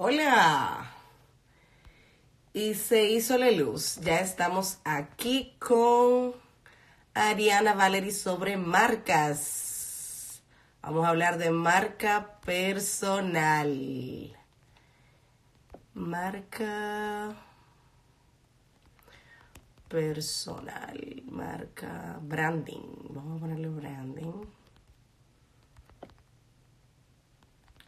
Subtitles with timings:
[0.00, 0.92] Hola.
[2.52, 3.96] Y se hizo la luz.
[3.96, 6.34] Ya estamos aquí con
[7.14, 10.40] Ariana Valery sobre marcas.
[10.82, 14.36] Vamos a hablar de marca personal.
[15.94, 17.34] Marca
[19.88, 23.08] personal, marca branding.
[23.10, 24.46] Vamos a ponerle branding.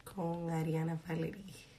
[0.03, 1.70] Con Ariana Valery.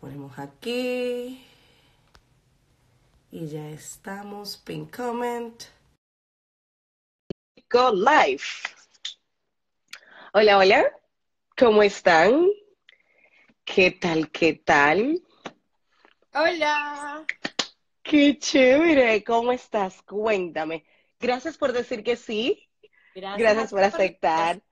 [0.00, 1.44] Ponemos aquí.
[3.30, 4.56] Y ya estamos.
[4.56, 5.62] Pin comment.
[7.68, 8.42] Go live.
[10.32, 10.84] Hola, hola.
[11.54, 12.48] ¿Cómo están?
[13.62, 14.30] ¿Qué tal?
[14.30, 15.22] ¿Qué tal?
[16.32, 17.26] Hola.
[18.02, 19.22] Qué chévere.
[19.22, 20.00] ¿Cómo estás?
[20.00, 20.86] Cuéntame.
[21.20, 22.70] Gracias por decir que sí.
[23.14, 24.62] Gracias, Gracias por aceptar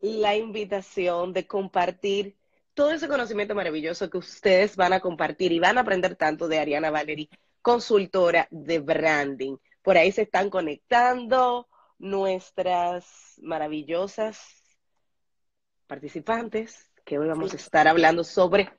[0.00, 2.41] la invitación de compartir
[2.74, 6.58] todo ese conocimiento maravilloso que ustedes van a compartir y van a aprender tanto de
[6.58, 7.28] Ariana Valery,
[7.60, 9.56] consultora de branding.
[9.82, 14.40] Por ahí se están conectando nuestras maravillosas
[15.86, 18.72] participantes que hoy vamos a estar hablando sobre,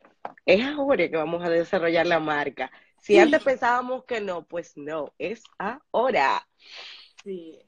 [0.45, 2.71] es ahora que vamos a desarrollar la marca.
[3.01, 6.47] Si antes pensábamos que no, pues no, es ahora.
[7.23, 7.59] Sí.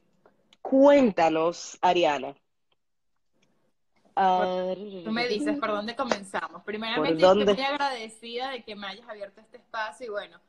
[0.61, 2.35] Cuéntanos, Ariana,
[4.15, 6.63] Tú me dices por dónde comenzamos.
[6.63, 10.39] Primeramente, estoy muy agradecida de que me hayas abierto este espacio y bueno,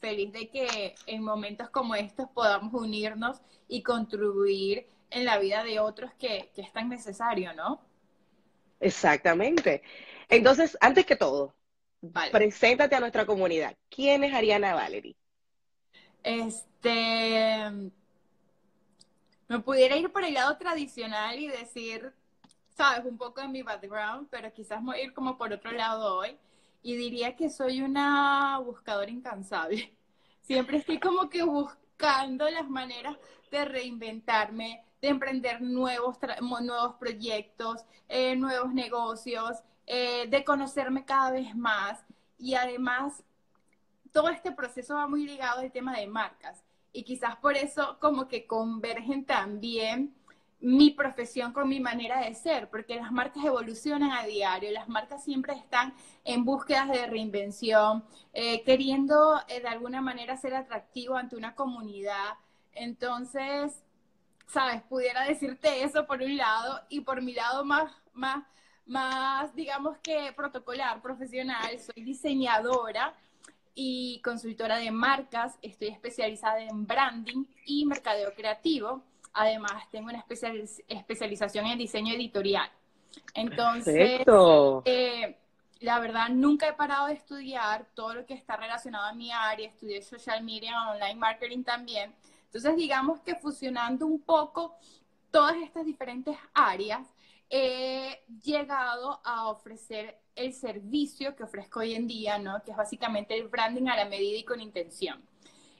[0.00, 5.80] feliz de que en momentos como estos podamos unirnos y contribuir en la vida de
[5.80, 7.80] otros que, es tan necesario, ¿no?
[8.78, 9.82] Exactamente.
[10.28, 11.52] Entonces, antes que todo,
[12.30, 13.76] preséntate a nuestra comunidad.
[13.88, 15.16] ¿Quién es Ariana Valery?
[16.22, 17.70] Este,
[19.48, 22.12] me pudiera ir por el lado tradicional y decir
[22.76, 26.18] sabes, un poco de mi background, pero quizás voy a ir como por otro lado
[26.18, 26.36] hoy.
[26.82, 29.96] Y diría que soy una buscadora incansable.
[30.42, 33.16] Siempre estoy como que buscando las maneras
[33.50, 39.56] de reinventarme, de emprender nuevos, nuevos proyectos, eh, nuevos negocios,
[39.86, 42.04] eh, de conocerme cada vez más.
[42.38, 43.24] Y además,
[44.12, 46.62] todo este proceso va muy ligado al tema de marcas.
[46.92, 50.14] Y quizás por eso como que convergen también
[50.60, 55.22] mi profesión con mi manera de ser, porque las marcas evolucionan a diario, las marcas
[55.22, 55.94] siempre están
[56.24, 62.34] en búsquedas de reinvención, eh, queriendo eh, de alguna manera ser atractivo ante una comunidad.
[62.72, 63.82] Entonces,
[64.46, 68.44] sabes, pudiera decirte eso por un lado y por mi lado más, más,
[68.86, 73.14] más, digamos que protocolar, profesional, soy diseñadora
[73.74, 79.02] y consultora de marcas, estoy especializada en branding y mercadeo creativo.
[79.38, 80.24] Además, tengo una
[80.88, 82.70] especialización en diseño editorial.
[83.34, 84.22] Entonces,
[84.86, 85.38] eh,
[85.80, 89.68] la verdad, nunca he parado de estudiar todo lo que está relacionado a mi área.
[89.68, 92.14] Estudié social media, online marketing también.
[92.46, 94.74] Entonces, digamos que fusionando un poco
[95.30, 97.06] todas estas diferentes áreas,
[97.50, 102.62] he llegado a ofrecer el servicio que ofrezco hoy en día, ¿no?
[102.64, 105.22] Que es básicamente el branding a la medida y con intención.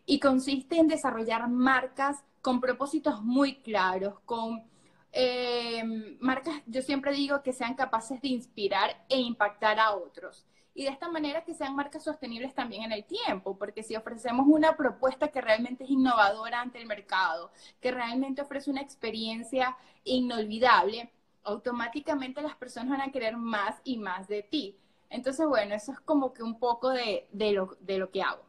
[0.05, 4.63] Y consiste en desarrollar marcas con propósitos muy claros, con
[5.11, 5.83] eh,
[6.21, 10.47] marcas, yo siempre digo que sean capaces de inspirar e impactar a otros.
[10.73, 14.47] Y de esta manera que sean marcas sostenibles también en el tiempo, porque si ofrecemos
[14.49, 21.11] una propuesta que realmente es innovadora ante el mercado, que realmente ofrece una experiencia inolvidable,
[21.43, 24.79] automáticamente las personas van a querer más y más de ti.
[25.11, 28.45] Entonces, bueno, eso es como que un poco de, lo, de lo que hago.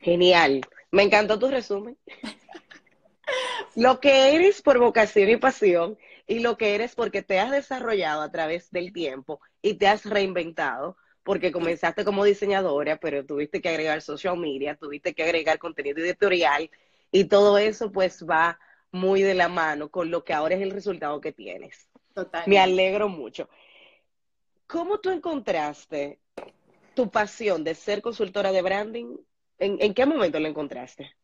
[0.00, 0.60] Genial.
[0.90, 1.96] Me encantó tu resumen.
[3.76, 8.22] lo que eres por vocación y pasión y lo que eres porque te has desarrollado
[8.22, 13.68] a través del tiempo y te has reinventado, porque comenzaste como diseñadora, pero tuviste que
[13.68, 16.70] agregar social media, tuviste que agregar contenido editorial
[17.10, 18.58] y todo eso pues va
[18.92, 21.88] muy de la mano con lo que ahora es el resultado que tienes.
[22.46, 23.48] Me alegro mucho.
[24.66, 26.20] ¿Cómo tú encontraste
[26.94, 29.16] tu pasión de ser consultora de branding?
[29.58, 31.14] ¿En, en qué momento la encontraste?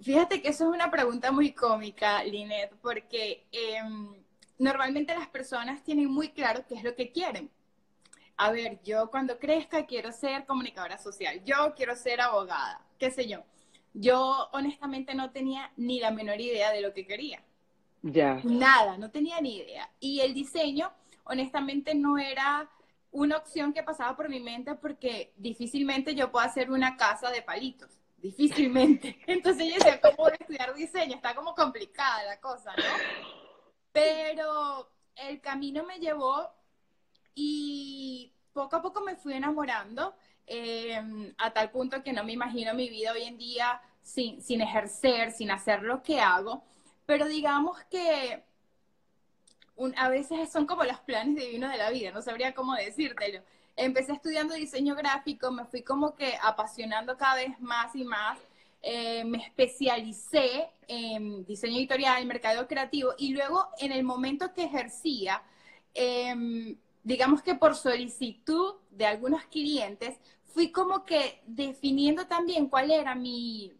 [0.00, 4.14] Fíjate que eso es una pregunta muy cómica, Linet, porque em,
[4.58, 7.50] normalmente las personas tienen muy claro qué es lo que quieren.
[8.36, 13.28] A ver, yo cuando crezca quiero ser comunicadora social, yo quiero ser abogada, qué sé
[13.28, 13.42] yo.
[13.92, 17.42] Yo honestamente no tenía ni la menor idea de lo que quería.
[18.02, 18.40] Ya.
[18.44, 19.90] Nada, no tenía ni idea.
[19.98, 20.92] Y el diseño,
[21.24, 22.70] honestamente, no era
[23.10, 27.42] una opción que pasaba por mi mente porque difícilmente yo puedo hacer una casa de
[27.42, 29.18] palitos difícilmente.
[29.26, 31.16] Entonces yo decía, ¿cómo voy a estudiar diseño?
[31.16, 32.84] Está como complicada la cosa, ¿no?
[33.92, 36.50] Pero el camino me llevó
[37.34, 40.14] y poco a poco me fui enamorando
[40.46, 44.60] eh, a tal punto que no me imagino mi vida hoy en día sin, sin
[44.60, 46.62] ejercer, sin hacer lo que hago.
[47.06, 48.44] Pero digamos que
[49.96, 53.42] a veces son como los planes divinos de la vida, no sabría cómo decírtelo.
[53.78, 58.36] Empecé estudiando diseño gráfico, me fui como que apasionando cada vez más y más.
[58.82, 65.42] Eh, me especialicé en diseño editorial, mercado creativo y luego en el momento que ejercía,
[65.94, 70.18] em, digamos que por solicitud de algunos clientes,
[70.54, 73.72] fui como que definiendo también cuál era mi,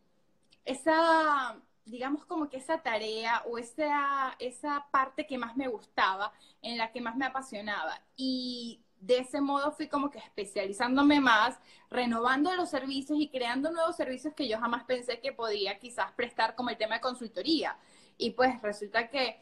[0.64, 6.78] esa digamos como que esa tarea o esa, esa parte que más me gustaba, en
[6.78, 8.00] la que más me apasionaba.
[8.16, 11.58] Y de ese modo fui como que especializándome más,
[11.90, 16.54] renovando los servicios y creando nuevos servicios que yo jamás pensé que podía quizás prestar
[16.54, 17.76] como el tema de consultoría.
[18.16, 19.40] Y pues resulta que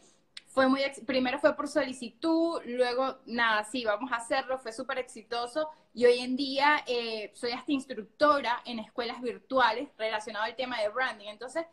[0.49, 5.69] fue muy, primero fue por solicitud, luego nada, sí, vamos a hacerlo, fue súper exitoso
[5.93, 10.89] y hoy en día eh, soy hasta instructora en escuelas virtuales relacionado al tema de
[10.89, 11.29] branding.
[11.29, 11.67] Entonces,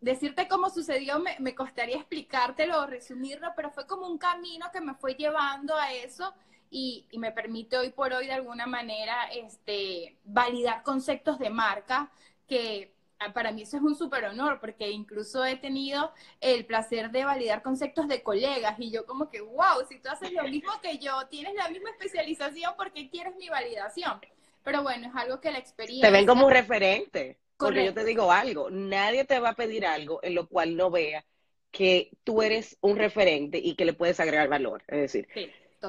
[0.00, 4.80] decirte cómo sucedió me, me, costaría explicártelo o resumirlo, pero fue como un camino que
[4.80, 6.34] me fue llevando a eso
[6.70, 12.10] y, y, me permite hoy por hoy de alguna manera este, validar conceptos de marca
[12.46, 17.10] que ah, para mí eso es un súper honor porque incluso he tenido el placer
[17.10, 20.72] de validar conceptos de colegas y yo como que, wow, si tú haces lo mismo
[20.82, 24.20] que yo, tienes la misma especialización, porque quieres mi validación?
[24.62, 26.08] Pero bueno, es algo que la experiencia...
[26.08, 27.38] Te ven como un referente.
[27.56, 30.90] Porque yo te digo algo, nadie te va a pedir algo en lo cual no
[30.90, 31.24] vea
[31.70, 34.82] que tú eres un referente y que le puedes agregar valor.
[34.88, 35.28] Es decir,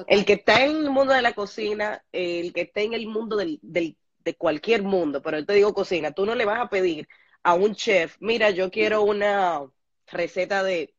[0.06, 3.36] el que está en el mundo de la cocina, el que está en el mundo
[3.36, 6.68] del, del, de cualquier mundo, pero yo te digo cocina, tú no le vas a
[6.68, 7.08] pedir
[7.42, 9.62] a un chef, mira, yo quiero una
[10.06, 10.94] receta de,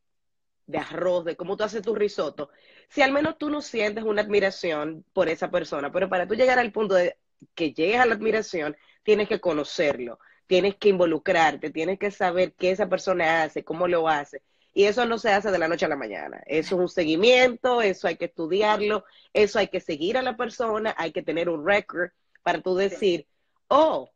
[0.68, 2.50] de arroz, de cómo tú haces tu risotto,
[2.90, 6.60] si al menos tú no sientes una admiración por esa persona, pero para tú llegar
[6.60, 7.18] al punto de
[7.56, 10.20] que llegues a la admiración, tienes que conocerlo
[10.50, 14.42] tienes que involucrarte, tienes que saber qué esa persona hace, cómo lo hace.
[14.74, 16.42] Y eso no se hace de la noche a la mañana.
[16.46, 20.94] Eso es un seguimiento, eso hay que estudiarlo, eso hay que seguir a la persona,
[20.98, 22.12] hay que tener un record
[22.44, 23.28] para tú decir,
[23.68, 24.12] oh,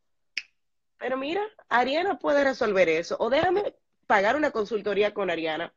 [0.97, 3.17] pero mira, Ariana puede resolver eso.
[3.19, 3.75] O déjame
[4.07, 5.73] pagar una consultoría con Ariana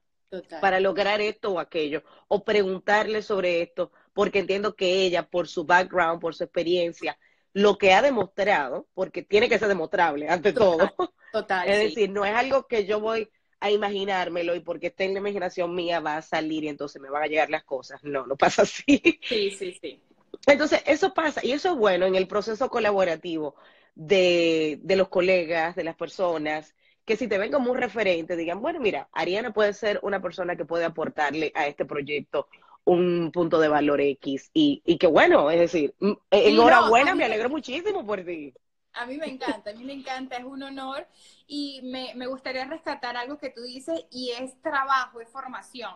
[0.60, 2.02] para lograr esto o aquello.
[2.28, 7.18] O preguntarle sobre esto, porque entiendo que ella, por su background, por su experiencia,
[7.52, 10.94] lo que ha demostrado, porque tiene que ser demostrable ante todo.
[11.32, 11.68] Total.
[11.68, 13.28] es decir, no es algo que yo voy
[13.60, 17.10] a imaginármelo y porque esté en la imaginación mía va a salir y entonces me
[17.10, 18.02] van a llegar las cosas.
[18.04, 19.20] No, no pasa así.
[19.22, 20.00] Sí, sí, sí.
[20.46, 23.56] Entonces, eso pasa y eso es bueno en el proceso colaborativo
[23.94, 26.74] de, de los colegas, de las personas,
[27.04, 30.56] que si te ven como un referente, digan, bueno, mira, Ariana puede ser una persona
[30.56, 32.48] que puede aportarle a este proyecto
[32.84, 34.50] un punto de valor X.
[34.52, 35.94] Y, y que bueno, es decir,
[36.30, 38.54] enhorabuena, me alegro muchísimo por ti.
[38.96, 41.06] A mí me encanta, a mí me encanta, es un honor
[41.46, 45.94] y me, me gustaría rescatar algo que tú dices y es trabajo, es formación.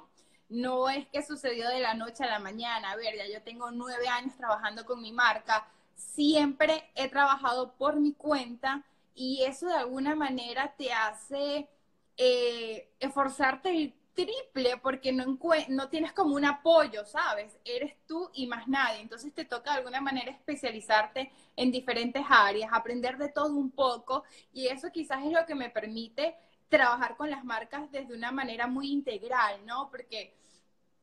[0.50, 2.91] No es que sucedió de la noche a la mañana.
[2.91, 5.67] A ver, ya yo tengo nueve años trabajando con mi marca.
[5.97, 11.69] Siempre he trabajado por mi cuenta y eso de alguna manera te hace
[12.16, 15.38] eh, esforzarte triple porque no,
[15.69, 17.59] no tienes como un apoyo, ¿sabes?
[17.64, 19.00] Eres tú y más nadie.
[19.00, 24.25] Entonces te toca de alguna manera especializarte en diferentes áreas, aprender de todo un poco
[24.52, 26.37] y eso quizás es lo que me permite
[26.69, 29.90] trabajar con las marcas desde una manera muy integral, ¿no?
[29.90, 30.35] Porque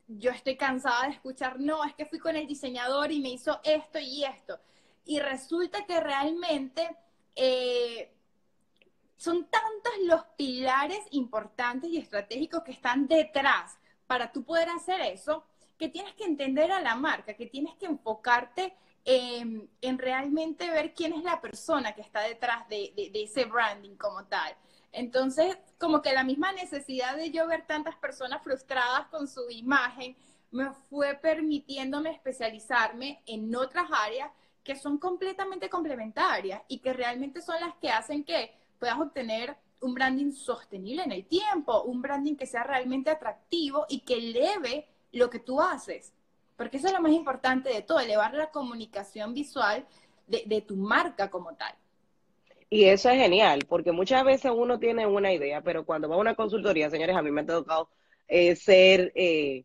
[0.08, 3.60] yo estoy cansada de escuchar, no, es que fui con el diseñador y me hizo
[3.64, 4.60] esto y esto.
[5.06, 6.96] Y resulta que realmente...
[7.36, 8.17] Eh,
[9.18, 15.44] son tantos los pilares importantes y estratégicos que están detrás para tú poder hacer eso,
[15.78, 18.74] que tienes que entender a la marca, que tienes que enfocarte
[19.06, 24.56] en, realmente ver quién es la persona que está detrás de, ese branding como tal.
[24.92, 30.16] Entonces, como que la misma necesidad de yo ver tantas personas frustradas con su imagen
[30.52, 34.32] me fue permitiéndome especializarme en otras áreas
[34.64, 39.94] que son completamente complementarias y que realmente son las que hacen que puedas obtener un
[39.94, 45.30] branding sostenible en el tiempo, un branding que sea realmente atractivo y que eleve lo
[45.30, 46.14] que tú haces.
[46.56, 49.86] Porque eso es lo más importante de todo, elevar la comunicación visual
[50.28, 51.74] de, tu marca como tal.
[52.70, 56.20] Y eso es genial, porque muchas veces uno tiene una idea, pero cuando va a
[56.20, 57.90] una consultoría, señores, a mí me ha tocado
[58.28, 59.64] eh, ser eh,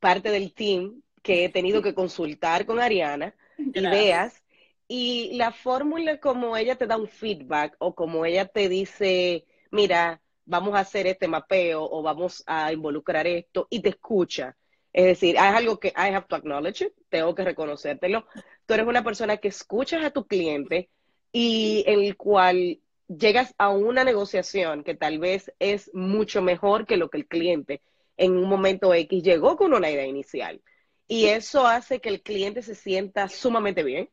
[0.00, 4.42] parte del team que he tenido que consultar con Ariana, ideas
[4.88, 10.22] Y la fórmula como ella te da un feedback o como ella te dice, mira,
[10.44, 14.56] vamos a hacer este mapeo o vamos a involucrar esto y te escucha.
[14.92, 18.26] Es decir, es algo que I have to acknowledge it, tengo que reconocértelo.
[18.64, 20.88] Tú eres una persona que escuchas a tu cliente
[21.32, 26.96] y en el cual llegas a una negociación que tal vez es mucho mejor que
[26.96, 27.82] lo que el cliente
[28.16, 30.62] en un momento X llegó con una idea inicial.
[31.08, 34.08] Y eso hace que el cliente se sienta sumamente bien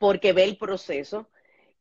[0.00, 1.28] porque ve el proceso,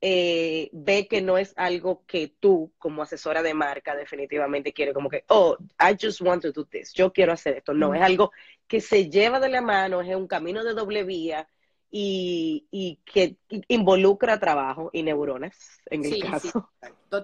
[0.01, 5.09] eh, ve que no es algo que tú como asesora de marca definitivamente quieres como
[5.09, 7.73] que, oh, I just want to do this, yo quiero hacer esto.
[7.73, 8.33] No, es algo
[8.67, 11.47] que se lleva de la mano, es un camino de doble vía
[11.89, 13.37] y, que
[13.69, 16.69] involucra trabajo y neuronas, en el caso.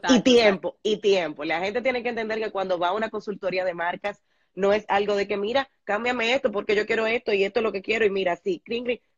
[0.07, 1.43] y tiempo, y tiempo.
[1.43, 4.23] La gente tiene que entender que cuando va a una consultoría de marcas,
[4.55, 7.63] no es algo de que, mira, cámbiame esto porque yo quiero esto y esto es
[7.63, 8.61] lo que quiero y mira, así,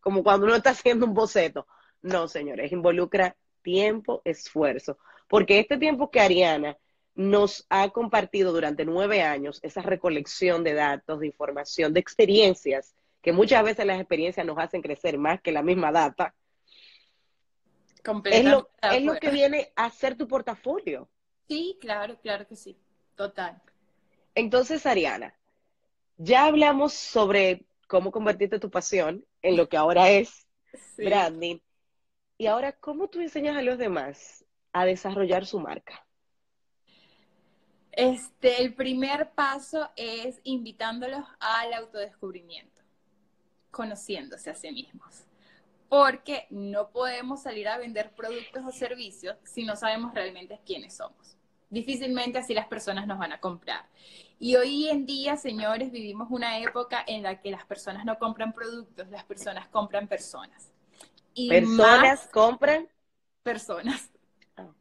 [0.07, 1.67] como cuando uno está haciendo un boceto.
[2.01, 4.97] No, señores, involucra tiempo, esfuerzo.
[5.27, 6.77] Porque este tiempo que Ariana
[7.13, 13.33] nos ha compartido durante nueve años, esa recolección de datos, de información, de experiencias, que
[13.33, 16.33] muchas veces las experiencias nos hacen crecer más que la misma data,
[18.31, 21.09] es lo, es lo que viene a ser tu portafolio.
[21.49, 22.77] Sí, claro, claro que sí,
[23.17, 23.61] total.
[24.35, 25.37] Entonces, Ariana,
[26.15, 30.47] ya hablamos sobre cómo convertirte tu pasión en lo que ahora es
[30.97, 31.59] branding.
[32.37, 36.05] Y ahora, ¿cómo tú enseñas a los demás a desarrollar su marca?
[37.91, 42.77] Este, el primer paso es invitándolos al autodescubrimiento
[43.71, 45.23] conociéndose a sí mismos.
[45.89, 51.36] Porque no podemos salir a vender productos o servicios si no sabemos realmente quiénes somos.
[51.69, 53.85] Difícilmente así las personas nos van a comprar.
[54.39, 58.53] Y hoy en día, señores, vivimos una época en la que las personas no compran
[58.53, 60.71] productos, las personas compran personas.
[61.33, 62.87] Y ¿Personas compran?
[63.43, 64.09] Personas.
[64.57, 64.73] Oh.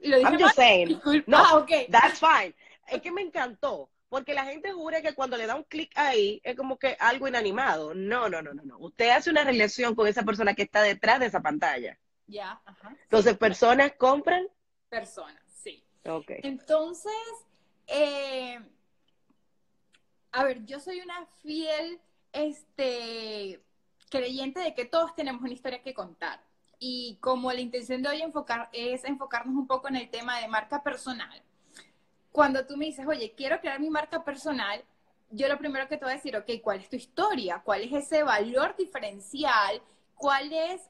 [0.00, 1.00] Lo I'm just saying.
[1.26, 1.86] No, ah, okay.
[1.90, 2.54] that's fine.
[2.86, 6.40] Es que me encantó porque la gente jura que cuando le da un clic ahí
[6.44, 7.94] es como que algo inanimado.
[7.94, 8.78] No, no, no, no, no.
[8.78, 11.98] Usted hace una relación con esa persona que está detrás de esa pantalla.
[12.26, 12.96] Ya, ajá.
[13.02, 14.46] Entonces, ¿personas compran?
[14.88, 15.42] Personas,
[16.06, 16.10] sí.
[16.10, 16.30] Ok.
[16.42, 17.12] Entonces,
[17.86, 18.58] eh,
[20.32, 22.00] a ver, yo soy una fiel
[22.32, 23.62] este,
[24.10, 26.40] creyente de que todos tenemos una historia que contar.
[26.78, 30.48] Y como la intención de hoy enfocar, es enfocarnos un poco en el tema de
[30.48, 31.42] marca personal
[32.36, 34.84] cuando tú me dices, oye, quiero crear mi marca personal,
[35.30, 37.62] yo lo primero que te voy a decir, ok, ¿cuál es tu historia?
[37.64, 39.80] ¿Cuál es ese valor diferencial?
[40.14, 40.82] ¿Cuál es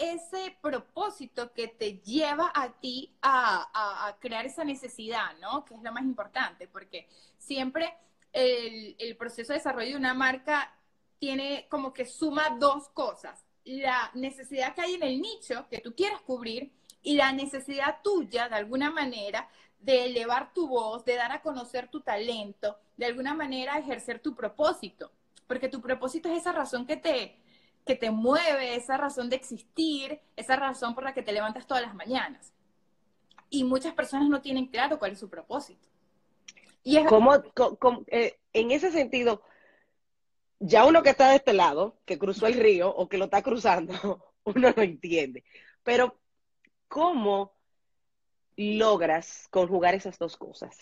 [0.00, 5.64] ese propósito que te lleva a ti a, crear esa necesidad, ¿no?
[5.64, 7.06] Que es lo más importante, porque
[7.38, 7.94] siempre
[8.32, 10.74] el, el proceso de desarrollo de una marca
[11.18, 13.44] tiene como que suma dos cosas.
[13.64, 18.48] La necesidad que hay en el nicho que tú quieres cubrir y la necesidad tuya,
[18.48, 19.48] de alguna manera,
[19.80, 24.34] de elevar tu voz, de dar a conocer tu talento, de alguna manera ejercer tu
[24.34, 25.10] propósito,
[25.46, 27.36] porque tu propósito es esa razón que te,
[27.90, 31.82] que te mueve, esa razón de existir, esa razón por la que te levantas todas
[31.82, 32.52] las mañanas.
[33.48, 35.88] Y muchas personas no tienen claro cuál es su propósito.
[36.84, 37.08] Y es...
[37.08, 37.42] ¿Cómo,
[38.06, 39.42] eh, en ese sentido,
[40.60, 43.42] ya uno que está de este lado, que cruzó el río o que lo está
[43.42, 43.92] cruzando,
[44.44, 45.42] uno no entiende.
[45.82, 46.16] Pero,
[46.86, 47.56] ¿cómo
[48.54, 50.78] logras conjugar esas dos cosas?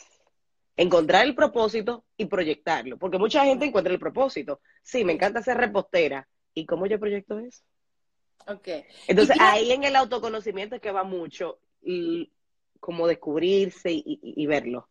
[0.76, 4.60] Encontrar el propósito y proyectarlo, porque mucha gente encuentra el propósito.
[4.82, 6.28] Sí, me encanta ser repostera.
[6.58, 7.62] ¿Y cómo yo proyecto eso?
[8.48, 8.68] Ok.
[9.06, 12.32] Entonces ahí en el autoconocimiento es que va mucho, y,
[12.80, 14.88] como descubrirse y, verlo.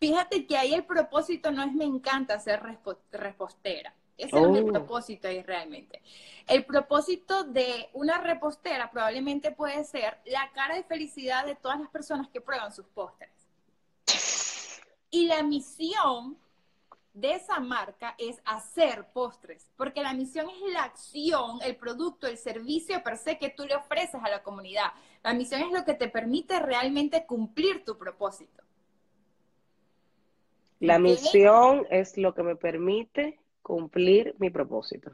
[0.00, 2.62] Fíjate que ahí el propósito no es me encanta ser
[3.10, 3.94] repostera.
[4.16, 4.66] Ese es mi oh.
[4.66, 6.00] propósito ahí realmente.
[6.46, 11.90] El propósito de una repostera probablemente puede ser la cara de felicidad de todas las
[11.90, 13.30] personas que prueban sus postres.
[15.10, 16.38] Y la misión
[17.16, 22.36] de esa marca es hacer postres, porque la misión es la acción, el producto, el
[22.36, 24.92] servicio per se que tú le ofreces a la comunidad.
[25.22, 28.62] La misión es lo que te permite realmente cumplir tu propósito.
[30.78, 35.10] La misión es lo que me permite cumplir mi propósito.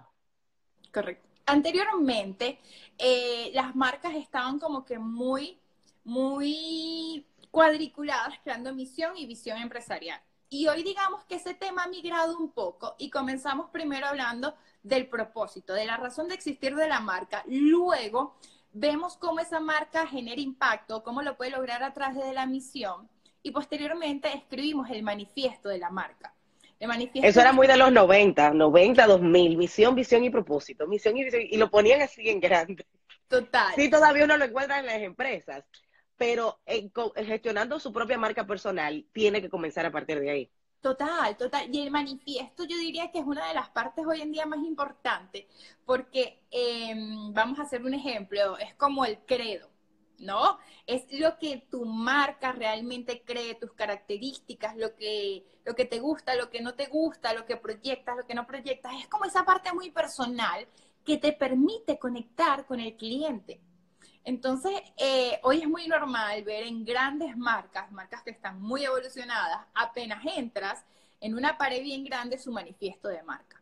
[0.93, 1.29] Correcto.
[1.47, 2.59] Anteriormente,
[2.99, 5.57] eh, las marcas estaban como que muy,
[6.03, 10.21] muy cuadriculadas, creando misión y visión empresarial.
[10.53, 15.07] Y hoy digamos que ese tema ha migrado un poco y comenzamos primero hablando del
[15.07, 17.43] propósito, de la razón de existir de la marca.
[17.47, 18.37] Luego
[18.75, 23.09] vemos cómo esa marca genera impacto, cómo lo puede lograr a través de la misión.
[23.43, 26.35] Y posteriormente escribimos el manifiesto de la marca.
[26.79, 27.27] El manifiesto.
[27.27, 31.45] Eso era muy de los 90, 90, 2000, misión, visión y propósito, misión y visión,
[31.49, 32.85] y lo ponían así en grande.
[33.27, 33.73] Total.
[33.75, 35.65] Sí, todavía uno lo encuentra en las empresas,
[36.23, 36.61] pero
[37.17, 40.51] gestionando su propia marca personal, tiene que comenzar a partir de ahí.
[40.81, 41.69] Total, total.
[41.75, 44.61] Y el manifiesto yo diría que es una de las partes hoy en día más
[44.61, 45.47] importantes,
[45.85, 46.95] porque eh,
[47.33, 49.69] vamos a hacer un ejemplo, es como el credo,
[50.21, 50.59] ¿no?
[50.87, 56.37] Es lo que tu marca realmente cree, tus características, lo que, lo que te gusta,
[56.37, 58.93] lo que no te gusta, lo que proyectas, lo que no proyectas.
[59.01, 60.69] Es como esa parte muy personal
[61.05, 63.61] que te permite conectar con el cliente.
[64.25, 69.67] Entonces, eh, hoy es muy normal ver en grandes marcas, marcas que están muy evolucionadas,
[69.75, 70.85] apenas entras
[71.21, 73.61] en una pared bien grande su manifiesto de marca.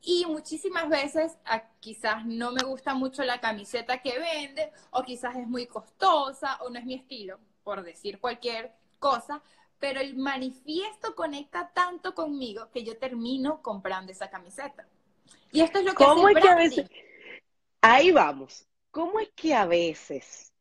[0.00, 1.38] Y muchísimas veces
[1.80, 6.70] quizás no me gusta mucho la camiseta que vende, o quizás es muy costosa, o
[6.70, 9.42] no es mi estilo, por decir cualquier cosa,
[9.78, 14.86] pero el manifiesto conecta tanto conmigo que yo termino comprando esa camiseta.
[15.52, 16.90] Y esto es lo que ¿Cómo es que a veces,
[17.80, 18.67] ahí vamos,
[18.98, 20.52] cómo es que a veces,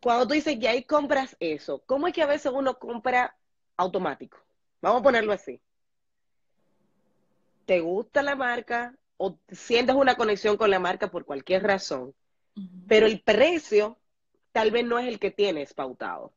[0.00, 3.36] cuando tú dices que ahí compras eso, cómo es que a veces uno compra
[3.76, 4.38] automático?
[4.80, 5.60] Vamos a ponerlo así.
[7.64, 12.14] ¿Te gusta la marca o sientes una conexión con la marca por cualquier razón?
[12.86, 13.98] Pero el precio
[14.52, 16.32] tal vez no es el que tienes pautado.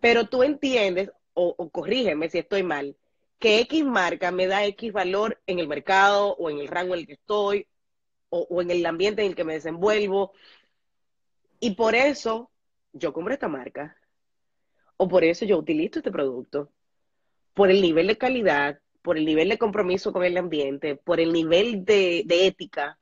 [0.00, 2.96] Pero tú entiendes, o, o corrígeme si estoy mal,
[3.38, 7.00] que X marca me da X valor en el mercado o en el rango en
[7.00, 7.66] el que estoy
[8.32, 10.32] o, o en el ambiente en el que me desenvuelvo.
[11.60, 12.50] Y por eso
[12.92, 13.96] yo compro esta marca.
[14.96, 16.72] O por eso yo utilizo este producto.
[17.54, 21.32] Por el nivel de calidad, por el nivel de compromiso con el ambiente, por el
[21.32, 22.98] nivel de, de ética.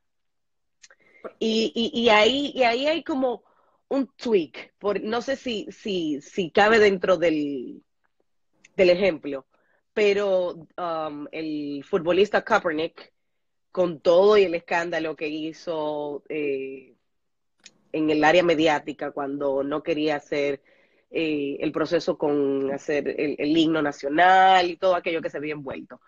[1.39, 3.43] Y, y, y ahí, y ahí hay como
[3.87, 7.83] un tweak, por, no sé si, si, si cabe dentro del,
[8.75, 9.45] del ejemplo,
[9.93, 13.13] pero um, el futbolista Kaepernick,
[13.71, 16.93] con todo y el escándalo que hizo eh,
[17.91, 20.61] en el área mediática cuando no quería hacer
[21.09, 26.01] eh, el proceso con hacer el, himno nacional y todo aquello que se había envuelto.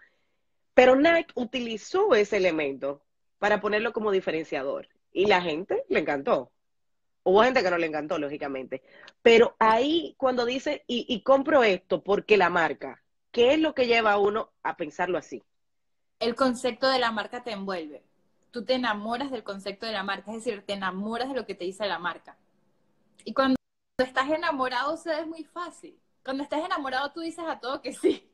[0.74, 3.04] Pero Nike utilizó ese elemento
[3.38, 6.52] para ponerlo como diferenciador y la gente le encantó.
[7.24, 8.82] Hubo gente que no le encantó, lógicamente.
[9.22, 13.88] Pero ahí, cuando dice, y, y compro esto porque la marca, ¿qué es lo que
[13.88, 15.42] lleva a uno a pensarlo así?
[16.20, 18.04] El concepto de la marca te envuelve.
[18.52, 21.56] Tú te enamoras del concepto de la marca, es decir, te enamoras de lo que
[21.56, 22.38] te dice la marca.
[23.26, 23.56] Y cuando
[23.98, 26.00] estás enamorado, se es muy fácil.
[26.24, 28.30] Cuando estás enamorado, tú dices a todo que sí.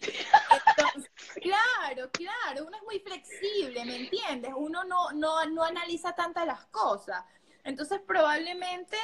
[0.00, 1.10] Entonces,
[1.42, 4.52] claro, claro, uno es muy flexible, ¿me entiendes?
[4.56, 7.24] Uno no, no, no analiza tantas las cosas.
[7.64, 8.96] Entonces, probablemente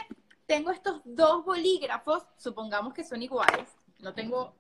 [0.47, 3.69] tengo estos dos bolígrafos, supongamos que son iguales,
[3.99, 4.55] no tengo,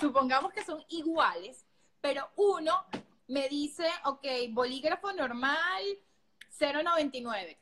[0.00, 1.66] supongamos que son iguales,
[2.02, 2.84] pero uno
[3.28, 5.82] me dice, ok, bolígrafo normal,
[6.58, 7.56] 0.99.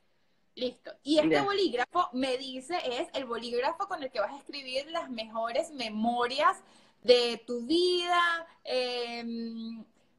[0.57, 0.90] Listo.
[1.05, 5.09] Y este bolígrafo me dice, es el bolígrafo con el que vas a escribir las
[5.09, 6.59] mejores memorias
[7.03, 9.24] de tu vida, eh,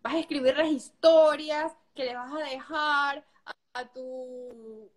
[0.02, 4.90] vas a escribir las historias que le vas a dejar a, a tu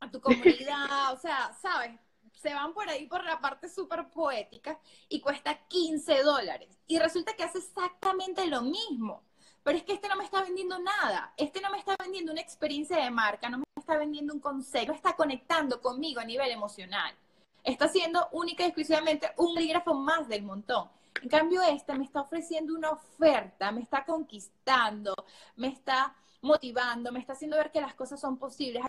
[0.00, 1.98] a tu comunidad, o sea, ¿sabes?
[2.42, 4.76] Se van por ahí por la parte súper poética
[5.08, 6.76] y cuesta 15 dólares.
[6.88, 9.22] Y resulta que hace exactamente lo mismo.
[9.62, 11.32] Pero es que este no me está vendiendo nada.
[11.36, 14.88] Este no me está vendiendo una experiencia de marca, no me está vendiendo un concepto,
[14.88, 17.14] no está conectando conmigo a nivel emocional.
[17.62, 20.90] Está siendo única y exclusivamente un bolígrafo más del montón.
[21.22, 25.14] En cambio, este me está ofreciendo una oferta, me está conquistando,
[25.54, 28.82] me está motivando, me está haciendo ver que las cosas son posibles.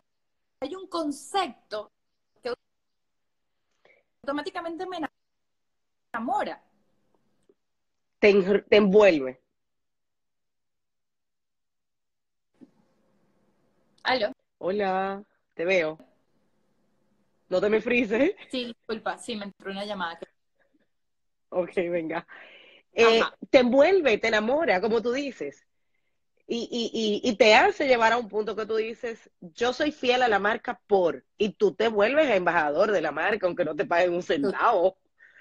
[0.60, 1.92] Hay un concepto
[4.24, 5.00] automáticamente me
[6.14, 6.64] enamora.
[8.20, 9.42] Te, te envuelve.
[14.04, 14.32] ¿Aló?
[14.60, 15.98] Hola, te veo.
[17.50, 18.34] No te me frises.
[18.50, 20.20] Sí, disculpa, sí, me entró una llamada.
[21.50, 22.26] Ok, venga.
[22.94, 25.66] Eh, te envuelve, te enamora, como tú dices.
[26.46, 26.92] Y, y,
[27.26, 30.28] y, y te hace llevar a un punto que tú dices, yo soy fiel a
[30.28, 34.14] la marca por, y tú te vuelves embajador de la marca, aunque no te paguen
[34.14, 34.98] un centavo.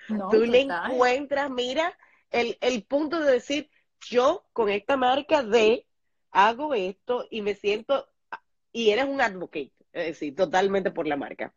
[0.08, 1.98] No, tú le encuentras, mira,
[2.30, 5.86] el, el punto de decir, yo con esta marca de
[6.30, 8.08] hago esto y me siento,
[8.72, 11.52] y eres un advocate, es decir, totalmente por la marca.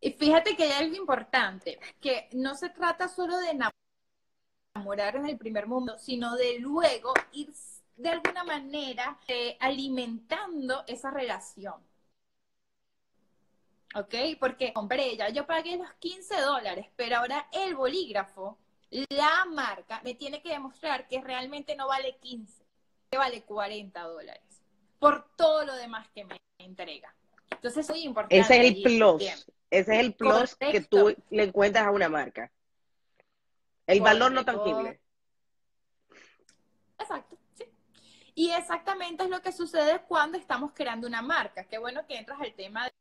[0.00, 3.50] Y fíjate que hay algo importante, que no se trata solo de
[4.74, 7.50] enamorar en el primer mundo, sino de luego ir
[7.96, 11.74] de alguna manera eh, alimentando esa relación.
[13.94, 14.14] ¿Ok?
[14.38, 18.58] Porque compré ya, yo pagué los 15 dólares, pero ahora el bolígrafo
[18.90, 22.64] la marca me tiene que demostrar que realmente no vale 15,
[23.10, 24.42] que vale 40 dólares
[24.98, 27.14] por todo lo demás que me entrega.
[27.50, 28.38] Entonces, es muy importante.
[28.38, 29.22] Ese es el plus.
[29.70, 32.50] Ese es el plus que tú le encuentras a una marca.
[33.86, 35.00] El valor no tangible.
[36.98, 37.35] Exacto.
[38.36, 41.64] Y exactamente es lo que sucede cuando estamos creando una marca.
[41.64, 42.92] Qué bueno que entras al tema de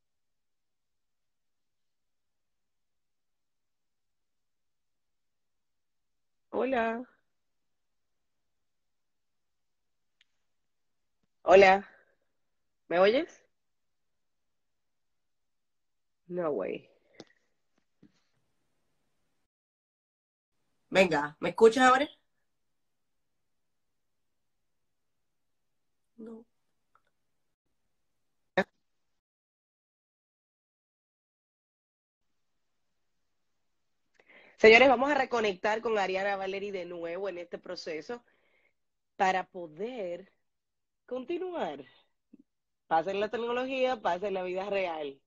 [6.52, 7.06] Hola.
[11.44, 11.88] Hola.
[12.90, 13.44] ¿Me oyes?
[16.30, 16.88] No way.
[20.90, 22.08] Venga, ¿me escuchas ahora?
[34.58, 38.24] Señores, vamos a reconectar con Ariana Valeri de nuevo en este proceso
[39.18, 40.32] para poder
[41.06, 41.84] continuar.
[42.88, 45.20] Pasa en la tecnología, pasa en la vida real.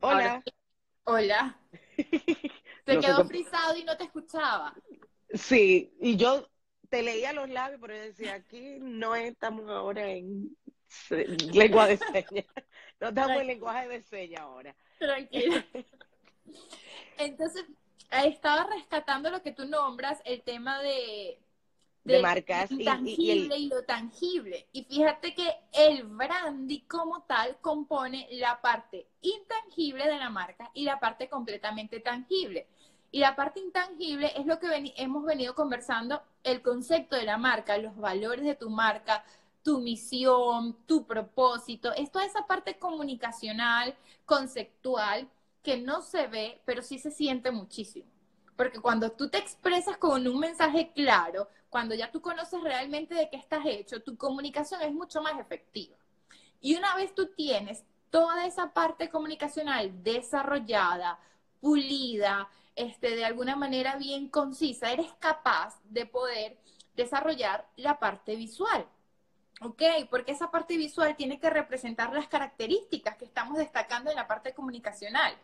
[0.00, 0.42] Hola.
[1.04, 1.58] Hola.
[2.86, 4.74] Se No quedó frisado y no te escuchaba.
[5.32, 6.48] Sí, y yo
[6.90, 10.54] te leía los labios, pero yo decía, aquí no estamos ahora en
[11.52, 12.46] lengua de señas.
[13.00, 14.74] No estamos en lenguaje de señas ahora.
[14.98, 15.64] Tranquila.
[17.18, 17.64] Entonces,
[18.24, 21.38] estaba rescatando lo que tú nombras, el tema de,
[22.04, 24.66] De marcas y- y intangible y, lo tangible.
[24.72, 30.84] Y fíjate que el branding como tal compone la parte intangible de la marca y
[30.84, 32.66] la parte completamente tangible.
[33.10, 37.78] Y la parte intangible es lo que hemos venido conversando, el concepto de la marca,
[37.78, 39.24] los valores de tu marca,
[39.64, 43.96] tu misión, tu propósito, es toda esa parte comunicacional,
[44.26, 45.28] conceptual,
[45.62, 48.06] que no se ve, pero sí se siente muchísimo.
[48.56, 53.28] Porque cuando tú te expresas con un mensaje claro, cuando ya tú conoces realmente de
[53.30, 55.96] qué estás hecho, tu comunicación es mucho más efectiva.
[56.60, 61.18] Y una vez tú tienes toda esa parte comunicacional desarrollada,
[61.60, 66.58] pulida, este, de alguna manera bien concisa, eres capaz de poder
[66.94, 68.86] desarrollar la parte visual.
[69.64, 69.82] ¿Ok?
[70.10, 74.52] Porque esa parte visual tiene que representar las características que estamos destacando en la parte
[74.52, 75.34] comunicacional.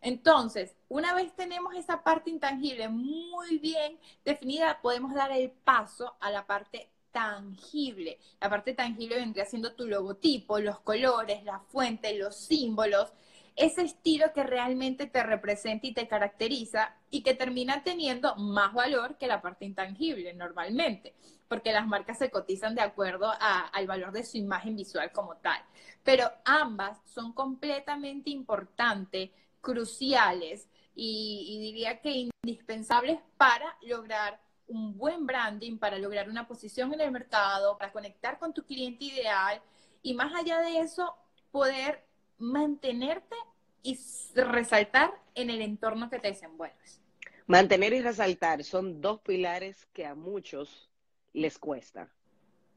[0.00, 6.30] Entonces, una vez tenemos esa parte intangible muy bien definida, podemos dar el paso a
[6.30, 8.18] la parte tangible.
[8.40, 13.12] La parte tangible vendría siendo tu logotipo, los colores, la fuente, los símbolos,
[13.56, 19.16] ese estilo que realmente te representa y te caracteriza y que termina teniendo más valor
[19.18, 21.14] que la parte intangible normalmente,
[21.48, 25.60] porque las marcas se cotizan de acuerdo al valor de su imagen visual como tal.
[26.02, 35.26] Pero ambas son completamente importantes, cruciales y, y diría que indispensables para lograr un buen
[35.26, 39.60] branding, para lograr una posición en el mercado, para conectar con tu cliente ideal
[40.02, 41.14] y más allá de eso,
[41.50, 42.04] poder
[42.38, 43.36] mantenerte
[43.82, 43.98] y
[44.34, 47.00] resaltar en el entorno que te desenvuelves.
[47.46, 50.90] Mantener y resaltar son dos pilares que a muchos
[51.32, 52.08] les cuesta.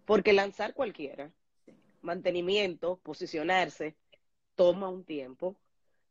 [0.06, 1.32] Porque lanzar cualquiera,
[2.02, 3.96] mantenimiento, posicionarse,
[4.56, 5.56] toma un tiempo,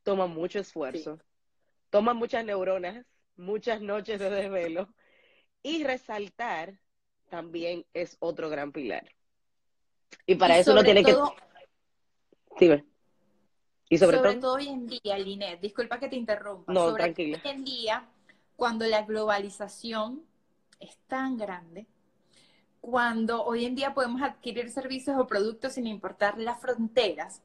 [0.02, 1.18] toma mucho esfuerzo,
[1.90, 3.04] toma muchas neuronas,
[3.36, 4.88] muchas noches de desvelo.
[5.62, 6.78] Y resaltar
[7.30, 9.08] también es otro gran pilar.
[10.26, 11.44] Y para Y eso uno sobre tiene todo- que...
[12.60, 12.84] Dime.
[13.94, 14.40] Y sobre, sobre todo...
[14.40, 16.72] todo hoy en día, Linet, disculpa que te interrumpa.
[16.72, 17.38] No, sobre tranquila.
[17.38, 18.04] todo hoy en día,
[18.56, 20.22] cuando la globalización
[20.80, 21.86] es tan grande,
[22.80, 27.40] cuando hoy en día podemos adquirir servicios o productos sin importar las fronteras,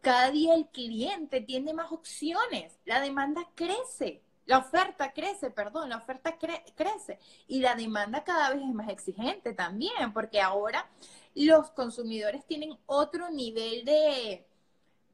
[0.00, 5.96] cada día el cliente tiene más opciones, la demanda crece, la oferta crece, perdón, la
[5.98, 10.88] oferta cre- crece y la demanda cada vez es más exigente también, porque ahora
[11.34, 14.45] los consumidores tienen otro nivel de,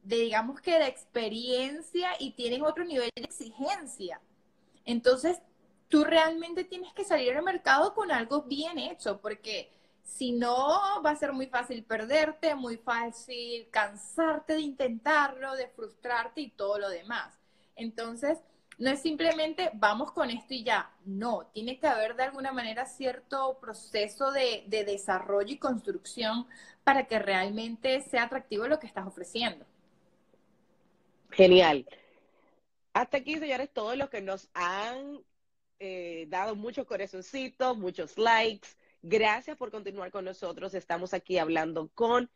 [0.03, 4.21] de, digamos que de experiencia y tienen otro nivel de exigencia.
[4.85, 5.41] Entonces,
[5.87, 9.71] tú realmente tienes que salir al mercado con algo bien hecho, porque
[10.03, 16.41] si no, va a ser muy fácil perderte, muy fácil cansarte de intentarlo, de frustrarte
[16.41, 17.33] y todo lo demás.
[17.75, 18.39] Entonces,
[18.77, 20.91] no es simplemente vamos con esto y ya.
[21.05, 26.47] No, tiene que haber de alguna manera cierto proceso de, de desarrollo y construcción
[26.83, 29.65] para que realmente sea atractivo lo que estás ofreciendo.
[31.35, 31.85] Genial.
[32.93, 35.19] Hasta aquí, señores, todos los que nos han
[35.79, 38.69] eh, dado muchos corazoncitos, muchos likes.
[39.01, 40.75] Gracias por continuar con nosotros.
[40.75, 42.29] Estamos aquí hablando con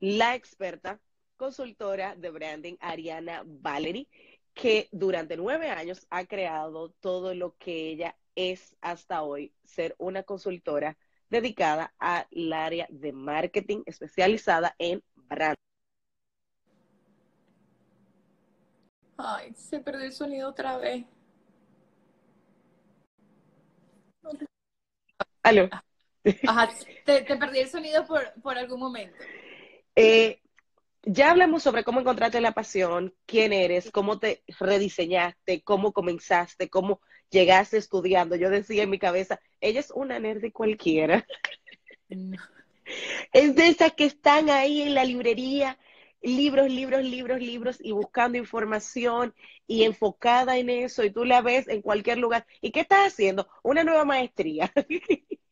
[0.00, 1.00] la experta
[1.36, 4.08] consultora de branding Ariana Valery,
[4.54, 10.24] que durante nueve años ha creado todo lo que ella es hasta hoy, ser una
[10.24, 10.98] consultora
[11.30, 15.61] dedicada al área de marketing especializada en branding.
[19.16, 21.04] Ay, se perdió el sonido otra vez.
[25.42, 25.68] Aló.
[26.46, 26.70] Ajá,
[27.04, 29.16] te, te perdí el sonido por, por algún momento.
[29.96, 30.40] Eh,
[31.02, 37.00] ya hablamos sobre cómo encontraste la pasión, quién eres, cómo te rediseñaste, cómo comenzaste, cómo
[37.30, 38.36] llegaste estudiando.
[38.36, 41.26] Yo decía en mi cabeza, ella es una nerd cualquiera.
[42.08, 42.38] No.
[43.32, 45.78] Es de esas que están ahí en la librería,
[46.22, 49.34] libros, libros, libros, libros, y buscando información
[49.66, 52.46] y enfocada en eso, y tú la ves en cualquier lugar.
[52.60, 53.48] ¿Y qué estás haciendo?
[53.62, 54.72] Una nueva maestría.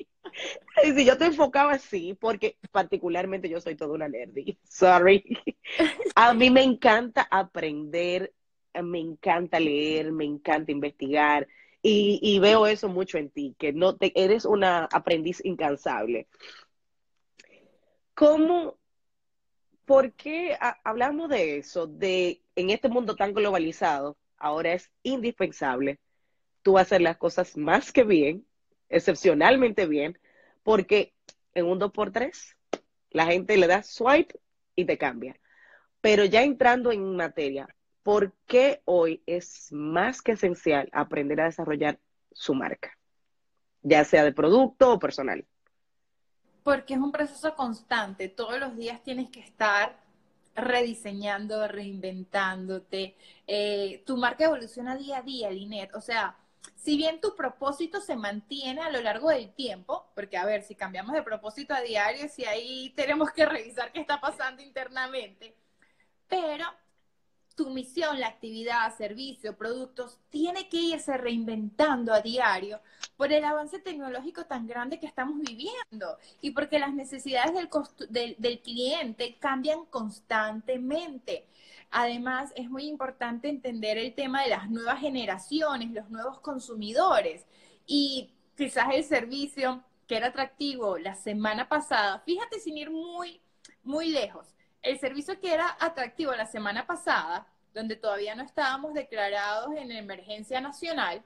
[0.85, 5.25] Y si yo te enfocaba así, porque particularmente yo soy toda una nerdy, sorry.
[6.15, 8.33] A mí me encanta aprender,
[8.81, 11.49] me encanta leer, me encanta investigar,
[11.83, 16.29] y, veo eso mucho en ti, que no te, eres una aprendiz incansable.
[18.15, 18.79] ¿Cómo,
[19.91, 21.89] por qué hablamos de eso?
[21.89, 25.99] De en este mundo tan globalizado, ahora es indispensable
[26.63, 28.47] tú hacer las cosas más que bien,
[28.89, 30.17] excepcionalmente bien,
[30.63, 31.13] porque
[31.55, 32.57] en un 2x3
[33.11, 34.39] la gente le da swipe
[34.77, 35.35] y te cambia.
[36.01, 37.67] Pero ya entrando en materia,
[38.05, 41.99] ¿por qué hoy es más que esencial aprender a desarrollar
[42.31, 42.97] su marca?
[43.83, 45.45] Ya sea de producto o personal.
[46.63, 48.29] Porque es un proceso constante.
[48.29, 49.97] Todos los días tienes que estar
[50.55, 53.17] rediseñando, reinventándote.
[53.47, 55.95] Eh, tu marca evoluciona día a día, Linet.
[55.95, 56.37] O sea,
[56.77, 60.75] si bien tu propósito se mantiene a lo largo del tiempo, porque a ver, si
[60.75, 65.55] cambiamos de propósito a diario, si ahí tenemos que revisar qué está pasando internamente,
[66.29, 66.65] pero
[67.61, 72.81] tu misión, la actividad, servicio, productos, tiene que irse reinventando a diario
[73.19, 77.69] por el avance tecnológico tan grande que estamos viviendo y porque las necesidades del,
[78.09, 81.45] del, del cliente cambian constantemente.
[81.91, 87.45] Además, es muy importante entender el tema de las nuevas generaciones, los nuevos consumidores
[87.87, 93.39] y quizás el servicio que era atractivo la semana pasada, fíjate sin ir muy,
[93.83, 94.47] muy lejos,
[94.83, 100.61] el servicio que era atractivo la semana pasada, donde todavía no estábamos declarados en emergencia
[100.61, 101.23] nacional,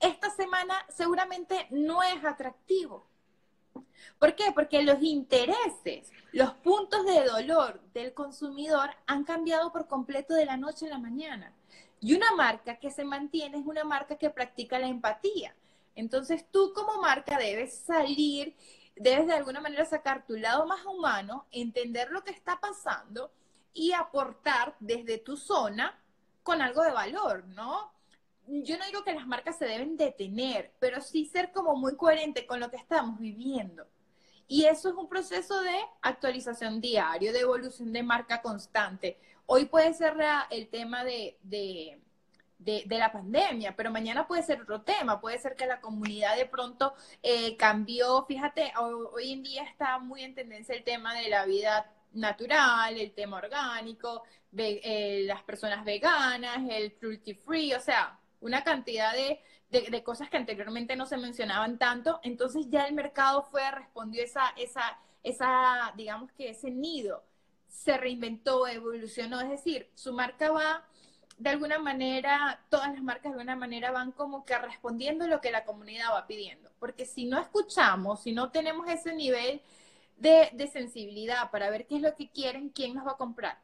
[0.00, 3.06] esta semana seguramente no es atractivo.
[4.18, 4.52] ¿Por qué?
[4.54, 10.56] Porque los intereses, los puntos de dolor del consumidor han cambiado por completo de la
[10.56, 11.52] noche a la mañana.
[12.00, 15.54] Y una marca que se mantiene es una marca que practica la empatía.
[15.96, 18.54] Entonces tú como marca debes salir,
[19.00, 23.30] debes de alguna manera sacar tu lado más humano, entender lo que está pasando
[23.72, 25.98] y aportar desde tu zona
[26.42, 27.92] con algo de valor, ¿no?
[28.46, 32.46] Yo no digo que las marcas se deben detener, pero sí ser como muy coherente
[32.46, 33.86] con lo que estamos viviendo.
[34.46, 39.18] Y eso es un proceso de actualización diario, de evolución de marca constante.
[39.44, 40.14] Hoy puede ser
[40.48, 42.00] el tema de, de,
[42.58, 45.20] de, la pandemia, pero mañana puede ser otro tema.
[45.20, 48.24] Puede ser que la comunidad de pronto eh, cambió.
[48.26, 52.96] Fíjate, ho- hoy en día está muy en tendencia el tema de la vida natural,
[52.98, 54.22] el tema orgánico,
[54.56, 59.40] eh, las personas veganas, el cruelty free, o sea, una cantidad de,
[59.70, 62.20] de, de cosas que anteriormente no se mencionaban tanto.
[62.22, 67.22] Entonces ya el mercado fue, respondió esa, esa, esa, digamos que ese nido,
[67.68, 70.84] se reinventó, evolucionó, es decir, su marca va
[71.38, 75.50] de alguna manera, todas las marcas de alguna manera van como que respondiendo lo que
[75.52, 76.70] la comunidad va pidiendo.
[76.80, 79.62] Porque si no escuchamos, si no tenemos ese nivel
[80.16, 83.58] de, de sensibilidad para ver qué es lo que quieren, quién nos va a comprar.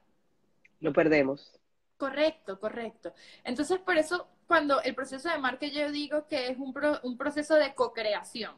[0.79, 1.59] Lo perdemos.
[1.97, 3.15] Correcto, correcto.
[3.45, 7.17] Entonces, por eso, cuando el proceso de marca yo digo que es un, pro- un
[7.17, 8.57] proceso de co-creación,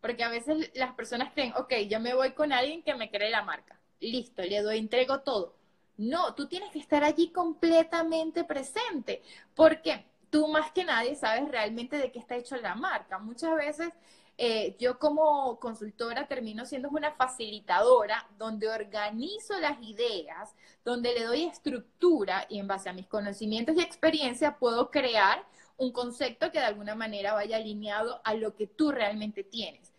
[0.00, 3.30] porque a veces las personas creen, ok, yo me voy con alguien que me cree
[3.30, 5.54] la marca, listo, le doy, entrego todo.
[5.96, 9.22] No, tú tienes que estar allí completamente presente,
[9.54, 13.18] porque tú más que nadie sabes realmente de qué está hecho la marca.
[13.18, 13.90] Muchas veces
[14.38, 20.54] eh, yo como consultora termino siendo una facilitadora donde organizo las ideas,
[20.84, 25.42] donde le doy estructura y en base a mis conocimientos y experiencia puedo crear
[25.78, 29.92] un concepto que de alguna manera vaya alineado a lo que tú realmente tienes.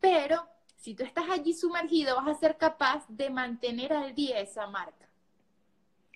[0.00, 4.66] Pero si tú estás allí sumergido, vas a ser capaz de mantener al día esa
[4.66, 4.99] marca,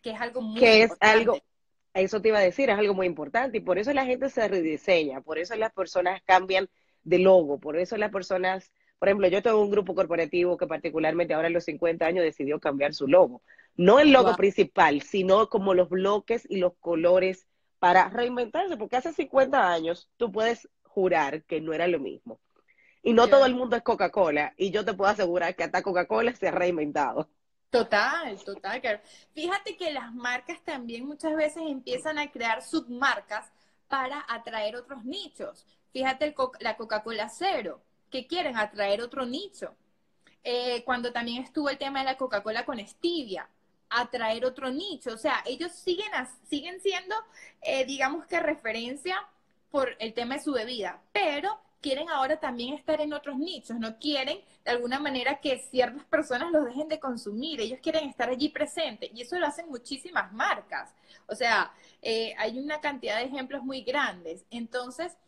[0.04, 1.00] que es algo muy que es importante.
[1.00, 1.44] algo,
[1.94, 4.46] eso te iba a decir, es algo muy importante y por eso la gente se
[4.48, 6.68] rediseña, por eso las personas cambian
[7.02, 11.34] de logo, por eso las personas, Por ejemplo, yo tengo un grupo corporativo que particularmente
[11.34, 13.42] ahora en los 50 años decidió cambiar su logo.
[13.76, 14.36] No el logo Wow.
[14.36, 17.46] principal, sino como los bloques y los colores
[17.80, 22.40] para reinventarse, porque hace 50 años tú puedes jurar que no era lo mismo.
[23.02, 26.34] Y no todo el mundo es Coca-Cola, y yo te puedo asegurar que hasta Coca-Cola
[26.34, 27.28] se ha reinventado.
[27.74, 28.80] Total, total.
[28.80, 29.00] claro.
[29.34, 33.50] Fíjate que las marcas también muchas veces empiezan a crear submarcas
[33.88, 35.66] para atraer otros nichos.
[35.92, 39.74] Fíjate el la Coca-Cola Cero, que quieren atraer otro nicho.
[40.44, 43.48] Eh, cuando también estuvo el tema de la Coca-Cola con Stevia,
[43.90, 45.12] atraer otro nicho.
[45.12, 46.12] O sea, ellos siguen,
[46.48, 47.16] siguen siendo,
[47.60, 49.16] eh, digamos que referencia
[49.72, 53.98] por el tema de su bebida, pero quieren ahora también estar en otros nichos, no
[53.98, 58.48] quieren de alguna manera que ciertas personas los dejen de consumir, ellos quieren estar allí
[58.48, 60.94] presentes y eso lo hacen muchísimas marcas.
[61.26, 61.70] O sea,
[62.00, 64.46] eh, hay una cantidad de ejemplos muy grandes.
[64.50, 65.18] Entonces,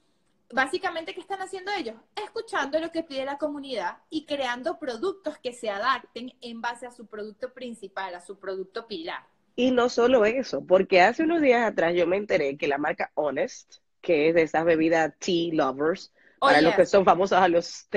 [0.51, 1.95] básicamente, ¿qué están haciendo ellos?
[2.25, 6.91] Escuchando lo que pide la comunidad y creando productos que se adapten en base a
[6.91, 9.27] su producto principal, a su producto pilar.
[9.57, 13.11] Y no solo eso, porque hace unos días atrás yo me enteré que la marca
[13.15, 17.49] Honest, que es de esas bebidas tea lovers, Oh, para los que son famosos a
[17.49, 17.89] los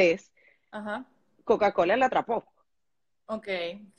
[0.72, 1.06] Ajá.
[1.44, 2.46] Coca-Cola la atrapó.
[3.26, 3.48] Ok.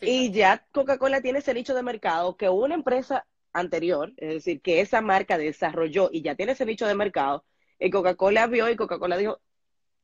[0.01, 4.81] Y ya Coca-Cola tiene ese nicho de mercado que una empresa anterior, es decir, que
[4.81, 7.45] esa marca desarrolló y ya tiene ese nicho de mercado,
[7.79, 9.41] y Coca-Cola vio y Coca-Cola dijo,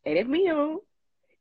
[0.02, 0.84] eres mío,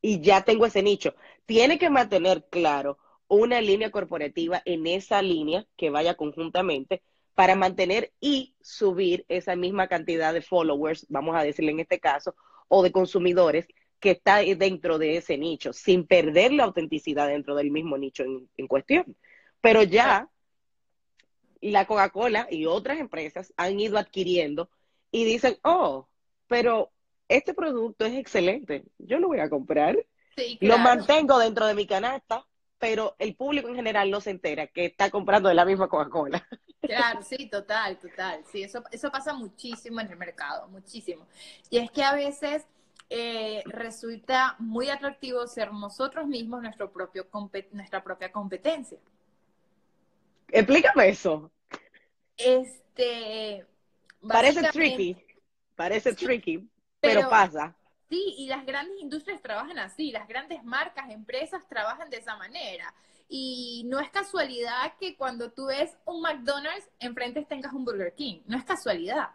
[0.02, 1.16] y ya tengo ese nicho.
[1.46, 7.02] Tiene que mantener claro una línea corporativa en esa línea que vaya conjuntamente
[7.34, 12.36] para mantener y subir esa misma cantidad de followers, vamos a decirle en este caso,
[12.68, 13.68] o de consumidores
[14.00, 18.50] que está dentro de ese nicho, sin perder la autenticidad dentro del mismo nicho en,
[18.58, 19.16] en cuestión.
[19.62, 20.30] Pero ya
[21.62, 24.70] la Coca-Cola y otras empresas han ido adquiriendo
[25.12, 26.08] y dicen, oh,
[26.48, 26.92] pero
[27.28, 29.98] este producto es excelente, yo lo voy a comprar,
[30.38, 32.46] Sí, lo mantengo dentro de mi canasta,
[32.78, 36.46] pero el público en general no se entera que está comprando de la misma Coca-Cola.
[36.88, 38.44] Claro, sí, total, total.
[38.52, 41.28] Sí, eso, eso pasa muchísimo en el mercado, muchísimo.
[41.70, 42.66] Y es que a veces
[43.10, 47.28] eh, resulta muy atractivo ser nosotros mismos nuestro propio
[47.72, 48.98] nuestra propia competencia.
[50.50, 51.52] Explícame eso.
[52.38, 53.66] Este,
[54.28, 55.18] Parece tricky,
[55.76, 56.58] parece Sí, tricky,
[57.00, 57.76] pero, pero- pasa.
[58.10, 62.94] Sí, y las grandes industrias trabajan así, las grandes marcas, empresas trabajan de esa manera.
[63.28, 68.42] Y no es casualidad que cuando tú ves un McDonald's, enfrente tengas un Burger King.
[68.46, 69.30] No es casualidad.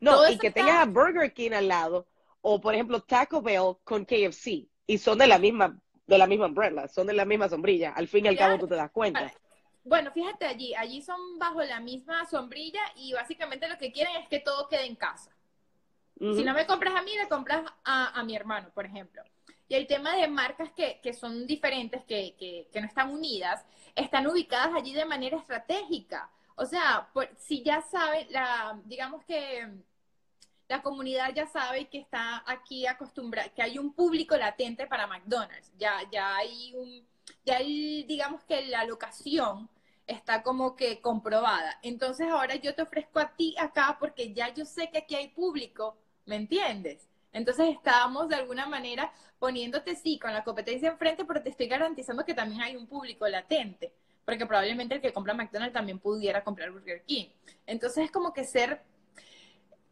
[0.00, 2.06] No, todo y que está- tengas a Burger King al lado,
[2.40, 6.46] o por ejemplo Taco Bell con KFC, y son de la misma, de la misma
[6.46, 7.92] umbrella, son de la misma sombrilla.
[7.92, 8.52] Al fin y al Claro.
[8.54, 9.32] cabo tú te das cuenta.
[9.84, 14.28] Bueno, fíjate allí, allí son bajo la misma sombrilla y básicamente lo que quieren es
[14.28, 15.30] que todo quede en casa.
[16.18, 19.22] Si no me compras a mí, le compras a, a mi hermano, por ejemplo.
[19.70, 24.26] Y el tema de marcas que, que son diferentes, que, que, no están unidas, están
[24.26, 26.28] ubicadas allí de manera estratégica.
[26.56, 29.68] O sea, si ya saben, la, digamos que
[30.66, 35.70] la comunidad ya sabe que está aquí acostumbrada, que hay un público latente para McDonald's.
[35.78, 37.06] Ya, ya hay un,
[37.44, 39.70] ya hay, digamos que la locación
[40.04, 41.78] está como que comprobada.
[41.82, 45.28] Entonces ahora yo te ofrezco a ti acá porque ya yo sé que aquí hay
[45.28, 47.09] público, ¿me entiendes?
[47.32, 52.24] Entonces estábamos de alguna manera poniéndote sí con la competencia enfrente, pero te estoy garantizando
[52.24, 53.92] que también hay un público latente,
[54.24, 57.28] porque probablemente el que compra McDonald's también pudiera comprar Burger King.
[57.66, 58.82] Entonces es como que ser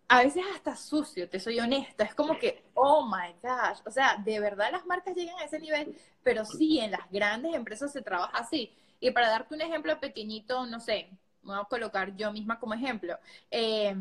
[0.09, 4.17] a veces hasta sucio, te soy honesta, es como que, oh my gosh, o sea,
[4.25, 8.01] de verdad las marcas llegan a ese nivel, pero sí, en las grandes empresas se
[8.01, 8.73] trabaja así.
[9.01, 11.11] Y para darte un ejemplo pequeñito, no sé,
[11.43, 13.19] me voy a colocar yo misma como ejemplo.
[13.51, 13.95] Eh,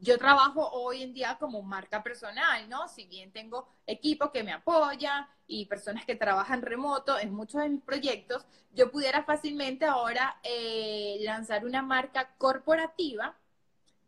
[0.00, 2.88] yo trabajo hoy en día como marca personal, ¿no?
[2.88, 7.68] Si bien tengo equipo que me apoya y personas que trabajan remoto en muchos de
[7.68, 13.36] mis proyectos, yo pudiera fácilmente ahora eh, lanzar una marca corporativa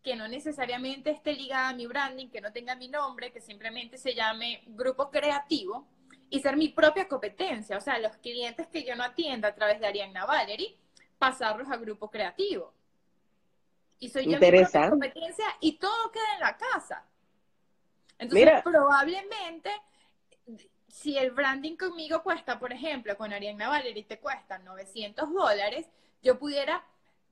[0.03, 3.99] que no necesariamente esté ligada a mi branding, que no tenga mi nombre, que simplemente
[3.99, 5.87] se llame grupo creativo
[6.31, 7.77] y ser mi propia competencia.
[7.77, 10.77] O sea, los clientes que yo no atienda a través de Arianna Valery,
[11.19, 12.73] pasarlos a grupo creativo.
[14.01, 14.91] Y soy yo mi propia Interesante.
[14.91, 17.05] competencia y todo queda en la casa.
[18.19, 18.63] Entonces, Mira.
[18.63, 19.71] probablemente,
[20.89, 25.87] si el branding conmigo cuesta, por ejemplo, con Arianna Valery te cuesta 900 dólares,
[26.23, 26.85] yo pudiera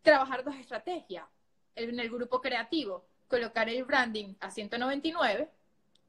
[0.03, 1.25] trabajar dos estrategias.
[1.75, 5.51] En el grupo creativo, colocar el branding a 199,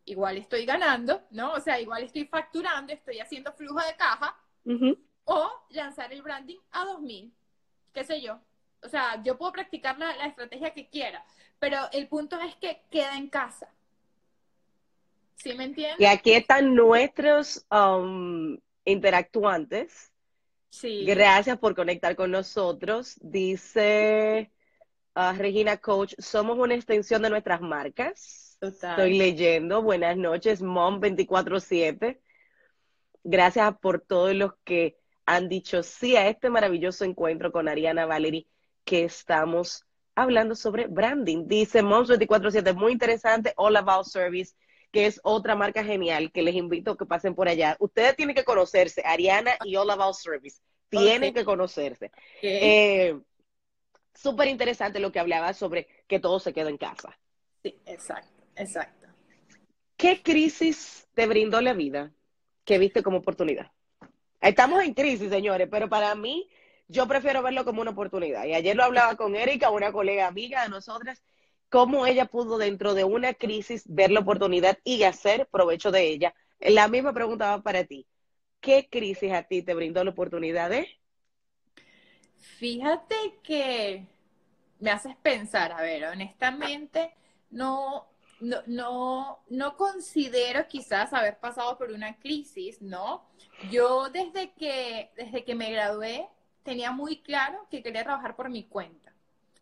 [0.05, 1.53] igual estoy ganando, ¿no?
[1.53, 4.36] O sea, igual estoy facturando, estoy haciendo flujo de caja,
[5.26, 7.34] o lanzar el branding a 2000,
[7.93, 8.39] qué sé yo.
[8.84, 11.23] O sea, yo puedo practicar la, la estrategia que quiera,
[11.59, 13.69] pero el punto es que queda en casa.
[15.36, 15.99] ¿Sí me entiendes?
[15.99, 20.11] Y aquí están nuestros um, interactuantes.
[20.69, 21.05] Sí.
[21.05, 23.17] Gracias por conectar con nosotros.
[23.21, 24.51] Dice
[25.15, 28.57] uh, Regina Coach, somos una extensión de nuestras marcas.
[28.59, 28.91] Total.
[28.91, 29.82] Estoy leyendo.
[29.82, 32.19] Buenas noches, Mom 24-7.
[33.23, 38.47] Gracias por todos los que han dicho sí a este maravilloso encuentro con Ariana Valery,
[38.89, 39.85] que estamos
[40.15, 41.45] hablando sobre branding.
[41.45, 44.55] Dice Moms 24-7, muy interesante, All About Service,
[44.91, 47.77] que es otra marca genial que les invito a que pasen por allá.
[47.79, 50.59] Ustedes tienen que conocerse, Ariana y All About Service.
[50.89, 52.07] Tienen que conocerse.
[52.07, 52.39] Ok.
[52.41, 53.19] Eh,
[54.15, 57.15] Súper interesante lo que hablaba sobre que todo se queda en casa.
[57.61, 59.07] Sí, exacto, exacto.
[59.97, 62.11] ¿Qué crisis te brindó la vida
[62.65, 63.71] que viste como oportunidad?
[64.41, 66.49] Estamos en crisis, señores, pero para mí
[66.89, 68.45] yo prefiero verlo como una oportunidad.
[68.45, 71.23] Y ayer lo hablaba con Erika, una colega amiga de nosotras,
[71.69, 76.33] cómo ella pudo dentro de una crisis ver la oportunidad y hacer provecho de ella.
[76.59, 78.07] La misma pregunta va para ti.
[78.59, 80.87] ¿Qué crisis a ti te brindó la oportunidad de?
[82.57, 84.07] Fíjate que
[84.79, 87.13] me haces pensar, a ver, honestamente,
[87.51, 88.07] no,
[88.39, 93.29] no, no, no considero quizás haber pasado por una crisis, ¿no?
[93.71, 96.27] Yo desde que, desde que me gradué
[96.70, 99.11] tenía muy claro que quería trabajar por mi cuenta.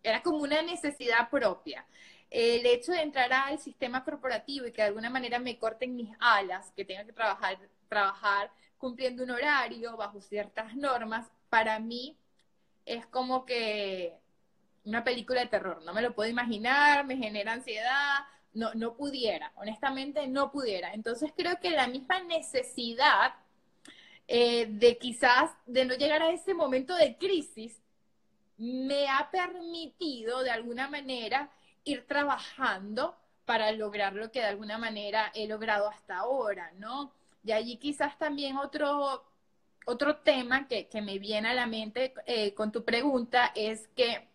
[0.04, 1.86] Era como una necesidad propia.
[2.30, 6.14] El hecho de entrar al sistema corporativo y que de alguna manera me corten mis
[6.20, 12.18] alas, que tenga que trabajar, trabajar cumpliendo un horario bajo ciertas normas, para mí
[12.86, 14.14] es como que
[14.84, 15.82] una película de terror.
[15.84, 20.94] No me lo puedo imaginar, me genera ansiedad, no, no pudiera, honestamente no pudiera.
[20.94, 23.34] Entonces creo que la misma necesidad
[24.28, 27.82] eh, de quizás de no llegar a ese momento de crisis
[28.58, 31.50] me ha permitido de alguna manera
[31.84, 33.16] ir trabajando
[33.46, 37.14] para lograr lo que de alguna manera he logrado hasta ahora, ¿no?
[37.46, 39.24] Y allí quizás también otro,
[39.86, 44.28] otro tema que, que me viene a la mente eh, con tu pregunta es que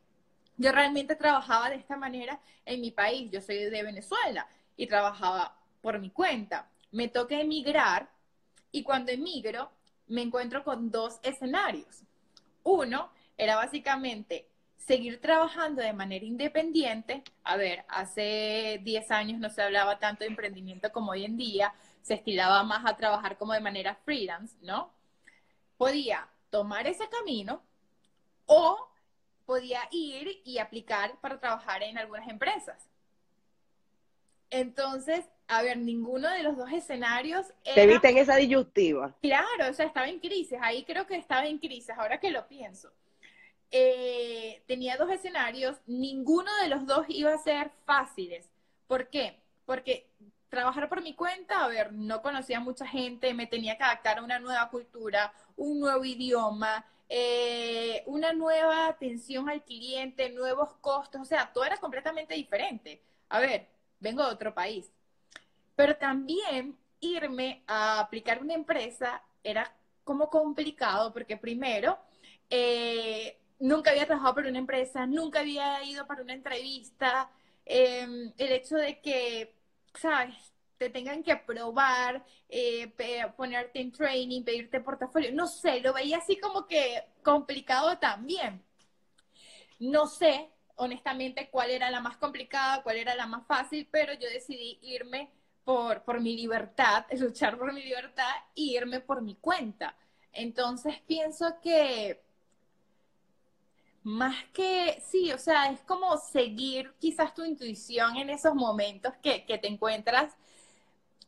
[0.56, 3.30] yo realmente trabajaba de esta manera en mi país.
[3.30, 6.70] Yo soy de Venezuela y trabajaba por mi cuenta.
[6.92, 8.08] Me toca emigrar
[8.70, 9.70] y cuando emigro
[10.12, 12.02] me encuentro con dos escenarios.
[12.62, 14.46] Uno era básicamente
[14.76, 17.22] seguir trabajando de manera independiente.
[17.44, 21.72] A ver, hace 10 años no se hablaba tanto de emprendimiento como hoy en día,
[22.02, 24.92] se estilaba más a trabajar como de manera freelance, ¿no?
[25.78, 27.62] Podía tomar ese camino
[28.44, 28.88] o
[29.46, 32.86] podía ir y aplicar para trabajar en algunas empresas.
[34.50, 39.14] Entonces, a ver, ninguno de los dos escenarios ¿Te viste en esa disyuntiva?
[39.20, 42.46] Claro, o sea, estaba en crisis, ahí creo que estaba en crisis, ahora que lo
[42.48, 42.90] pienso.
[43.70, 48.48] Eh, tenía dos escenarios, ninguno de los dos iba a ser fáciles.
[48.86, 49.38] ¿Por qué?
[49.64, 50.06] Porque
[50.50, 54.22] trabajar por mi cuenta, a ver, no conocía mucha gente, me tenía que adaptar a
[54.22, 61.24] una nueva cultura, un nuevo idioma, eh, una nueva atención al cliente, nuevos costos, o
[61.24, 63.02] sea, todo era completamente diferente.
[63.30, 63.66] A ver,
[64.00, 64.90] vengo de otro país.
[65.76, 71.98] Pero también irme a aplicar una empresa era como complicado, porque primero,
[72.50, 77.30] eh, nunca había trabajado por una empresa, nunca había ido para una entrevista,
[77.64, 79.54] eh, el hecho de que,
[79.94, 80.34] ¿sabes?
[80.78, 82.92] Te tengan que aprobar, eh,
[83.36, 88.62] ponerte en training, pedirte portafolio, no sé, lo veía así como que complicado también.
[89.78, 94.28] No sé, honestamente, cuál era la más complicada, cuál era la más fácil, pero yo
[94.28, 95.30] decidí irme
[95.64, 99.94] por, mi libertad, luchar por mi libertad e irme por mi cuenta.
[100.32, 102.22] Entonces pienso que
[104.02, 109.44] más que, sí, o sea, es como seguir quizás tu intuición en esos momentos que,
[109.44, 110.34] que te encuentras.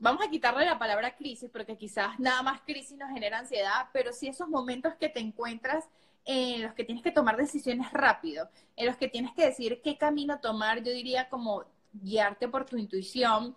[0.01, 4.12] Vamos a quitarle la palabra crisis porque quizás nada más crisis nos genera ansiedad, pero
[4.12, 5.89] sí esos momentos que te encuentras
[6.24, 9.97] en los que tienes que tomar decisiones rápido, en los que tienes que decir qué
[9.97, 13.55] camino tomar, yo diría como guiarte por tu intuición.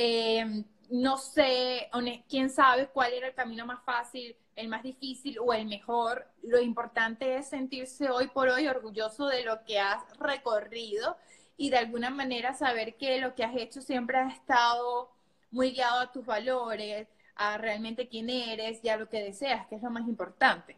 [0.00, 1.90] Eh, no sé,
[2.28, 6.24] quién sabe cuál era el camino más fácil, el más difícil o el mejor.
[6.42, 11.16] Lo importante es sentirse hoy por hoy orgulloso de lo que has recorrido
[11.56, 15.10] y de alguna manera saber que lo que has hecho siempre ha estado
[15.50, 19.74] muy guiado a tus valores, a realmente quién eres y a lo que deseas, que
[19.74, 20.76] es lo más importante.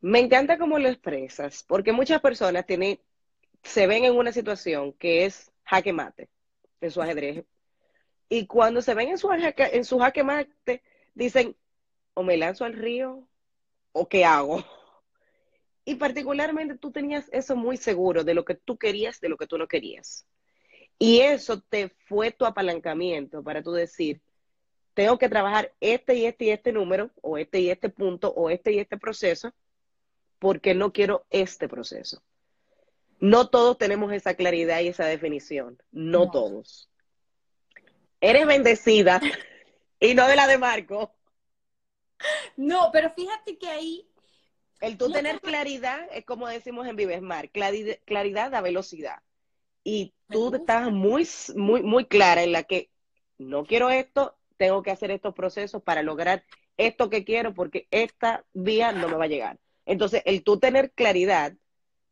[0.00, 2.98] Me encanta cómo lo expresas, porque muchas personas tienen,
[3.62, 6.30] se ven en una situación que es jaque mate
[6.84, 7.44] en su ajedrez.
[8.28, 10.82] Y cuando se ven en su, en su jaque mate,
[11.14, 11.56] dicen,
[12.14, 13.26] o me lanzo al río,
[13.92, 14.64] o qué hago.
[15.84, 19.46] Y particularmente tú tenías eso muy seguro de lo que tú querías, de lo que
[19.46, 20.26] tú no querías.
[20.98, 24.22] Y eso te fue tu apalancamiento para tú decir,
[24.94, 28.48] tengo que trabajar este y este y este número, o este y este punto, o
[28.48, 29.52] este y este proceso,
[30.38, 32.22] porque no quiero este proceso.
[33.20, 36.30] No todos tenemos esa claridad y esa definición, no, No.
[36.30, 36.90] todos.
[38.20, 39.20] Eres bendecida
[40.00, 41.14] y no de la de Marco.
[42.56, 44.08] No, pero fíjate que ahí,
[44.80, 49.22] El tú No tener claridad es como decimos en Vivesmar, claridad, claridad da velocidad.
[49.84, 52.90] Y tú estás muy, muy, muy clara en la que
[53.38, 56.44] no quiero esto, tengo que hacer estos procesos para lograr
[56.76, 59.58] esto que quiero porque esta vía no me va a llegar.
[59.86, 61.54] Entonces, el tú tener claridad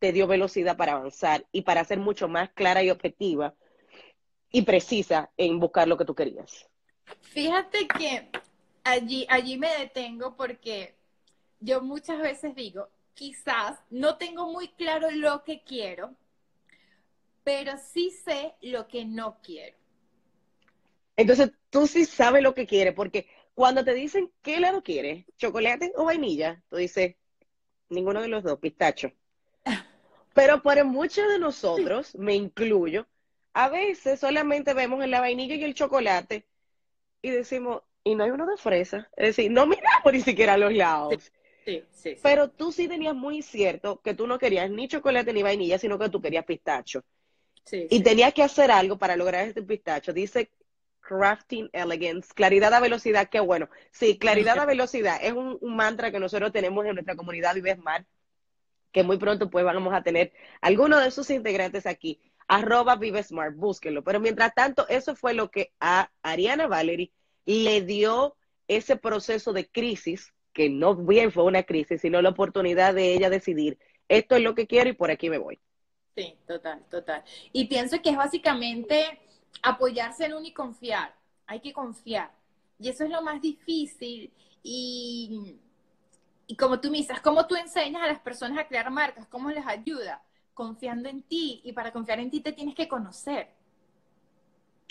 [0.03, 3.55] te dio velocidad para avanzar y para ser mucho más clara y objetiva
[4.51, 6.69] y precisa en buscar lo que tú querías.
[7.21, 8.29] fíjate que
[8.83, 10.97] allí, allí me detengo porque
[11.61, 16.17] yo muchas veces digo, quizás no tengo muy claro lo que quiero,
[17.45, 19.77] pero sí sé lo que no quiero.
[21.15, 25.93] Entonces, tú sí sabes lo que quieres, porque cuando te dicen qué helado quieres, chocolate
[25.95, 27.15] o vainilla, tú dices,
[27.89, 29.13] ninguno de los dos, pistacho.
[30.35, 33.07] Pero para muchos de nosotros, me incluyo,
[33.55, 36.47] a veces solamente vemos en la vainilla y el chocolate
[37.23, 39.11] y decimos, y no hay uno de fresa.
[39.17, 41.33] Es decir, no miramos ni siquiera los lados.
[41.65, 42.23] Sí, sí, sí.
[42.23, 45.99] Pero tú sí tenías muy cierto que tú no querías ni chocolate ni vainilla, sino
[45.99, 47.05] que tú querías pistacho.
[47.65, 48.03] sí, Y sí.
[48.03, 50.13] tenías que hacer algo para lograr este pistacho.
[50.13, 50.51] Dice
[51.01, 53.69] crafting elegance, claridad a velocidad, qué bueno.
[53.93, 57.75] Sí, claridad a velocidad es un, un mantra que nosotros tenemos en nuestra comunidad Vive
[57.77, 58.07] Smart,
[58.93, 62.21] que muy pronto pues vamos a tener algunos de sus integrantes aquí.
[62.49, 64.05] Arroba Vive Smart, búsquenlo.
[64.05, 67.13] Pero mientras tanto, eso fue lo que a Ariana Valery
[67.47, 68.37] le dio
[68.69, 73.31] ese proceso de crisis, que no bien fue una crisis, sino la oportunidad de ella
[73.31, 73.79] decidir,
[74.09, 75.59] esto es lo que quiero y por aquí me voy.
[76.15, 77.25] Sí, total, total.
[77.53, 79.19] Y pienso que es básicamente
[79.63, 81.15] apoyarse en uno y confiar.
[81.47, 82.31] Hay que confiar.
[82.79, 84.31] Y eso es lo más difícil.
[84.63, 85.57] Y,
[86.53, 89.27] y como tú me dices, ¿cómo tú enseñas a las personas a crear marcas?
[89.27, 90.23] ¿Cómo les ayuda?
[90.53, 91.63] Confiando en ti.
[91.65, 93.49] Y para confiar en ti te tienes que conocer.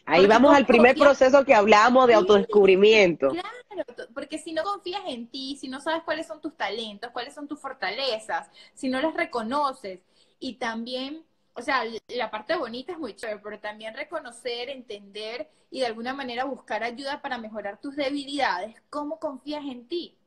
[0.07, 2.17] Ahí Porque vamos al primer confías- proceso que hablamos de Sí.
[2.19, 3.29] autodescubrimiento.
[3.29, 3.85] Claro,
[4.15, 7.47] porque si no confías en ti, si no sabes cuáles son tus talentos, cuáles son
[7.47, 9.99] tus fortalezas, si no las reconoces
[10.39, 15.81] y también, o sea, la parte bonita es muy chévere, pero también reconocer, entender y
[15.81, 20.17] de alguna manera buscar ayuda para mejorar tus debilidades, ¿cómo confías en ti?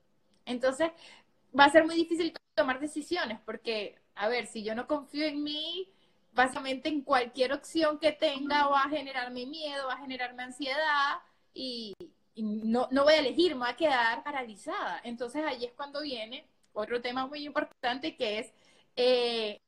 [0.47, 0.91] Entonces,
[1.59, 5.27] va a ser muy difícil to- tomar decisiones porque, a ver, si yo no confío
[5.27, 5.89] en mí,
[6.33, 11.19] básicamente en cualquier opción que tenga va a generarme miedo, va a generarme ansiedad
[11.53, 11.95] y,
[12.35, 15.01] y no, no voy a elegir, me voy a quedar paralizada.
[15.05, 18.53] Entonces ahí es cuando viene otro tema muy importante que es
[18.97, 19.59] eh,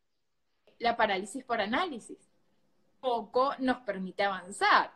[0.79, 2.19] la parálisis por análisis.
[3.01, 4.91] Poco nos permite avanzar.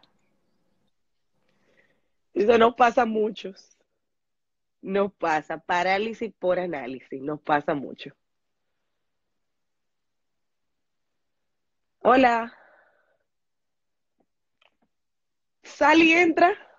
[2.34, 3.76] Eso nos pasa a muchos.
[4.82, 5.58] Nos pasa.
[5.58, 7.20] Parálisis por análisis.
[7.20, 8.14] Nos pasa mucho.
[12.02, 12.52] Hola.
[15.62, 16.69] Sal y entra.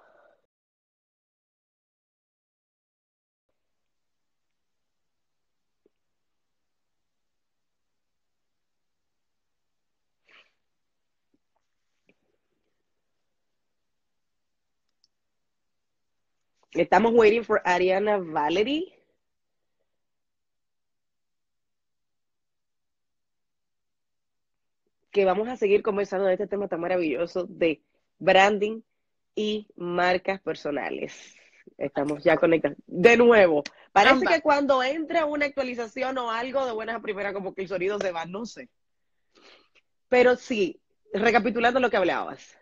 [16.74, 18.94] Estamos waiting for Ariana Valery.
[25.12, 27.82] Que vamos a seguir conversando de este tema tan maravilloso de
[28.20, 28.82] branding
[29.36, 31.36] y marcas personales.
[31.78, 32.78] Estamos ya conectados.
[32.88, 37.54] De nuevo, parece que cuando entra una actualización o algo de buenas a primera, como
[37.54, 38.70] que el sonido se va, no sé.
[40.08, 40.80] Pero sí,
[41.14, 42.58] recapitulando lo que hablabas.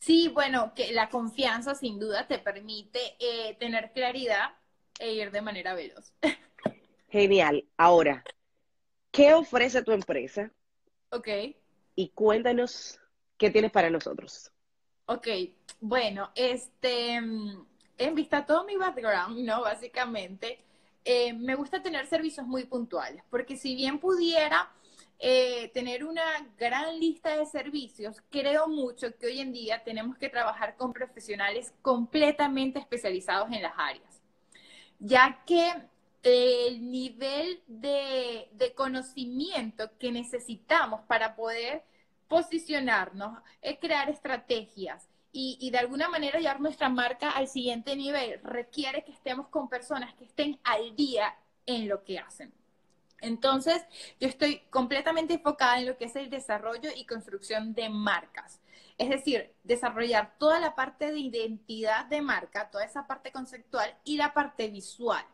[0.00, 4.54] Sí, bueno, que la confianza sin duda te permite eh, tener claridad
[4.98, 6.12] e ir de manera veloz.
[7.10, 7.64] Genial.
[7.76, 8.24] Ahora,
[9.10, 10.50] ¿qué ofrece tu empresa?
[11.10, 11.28] Ok.
[11.96, 12.98] Y cuéntanos
[13.36, 14.50] qué tienes para nosotros.
[15.04, 15.26] Ok,
[15.80, 17.66] bueno, este, mm,
[17.98, 19.60] en vista a todo mi background, ¿no?
[19.62, 20.60] Básicamente,
[21.04, 24.70] eh, me gusta tener servicios muy puntuales, porque si bien pudiera
[25.22, 26.22] eh, tener una
[26.58, 31.74] gran lista de servicios, creo mucho que hoy en día tenemos que trabajar con profesionales
[31.82, 34.22] completamente especializados en las áreas,
[34.98, 35.74] ya que
[36.22, 41.84] el nivel de, conocimiento que necesitamos para poder
[42.26, 43.38] posicionarnos,
[43.78, 49.12] crear estrategias y, y, de alguna manera llevar nuestra marca al siguiente nivel requiere que
[49.12, 52.54] estemos con personas que estén al día en lo que hacen.
[53.20, 53.84] Entonces,
[54.18, 58.60] yo estoy completamente enfocada en lo que es el desarrollo y construcción de marcas.
[58.98, 64.16] Es decir, desarrollar toda la parte de identidad de marca, toda esa parte conceptual y
[64.16, 65.24] la parte visual.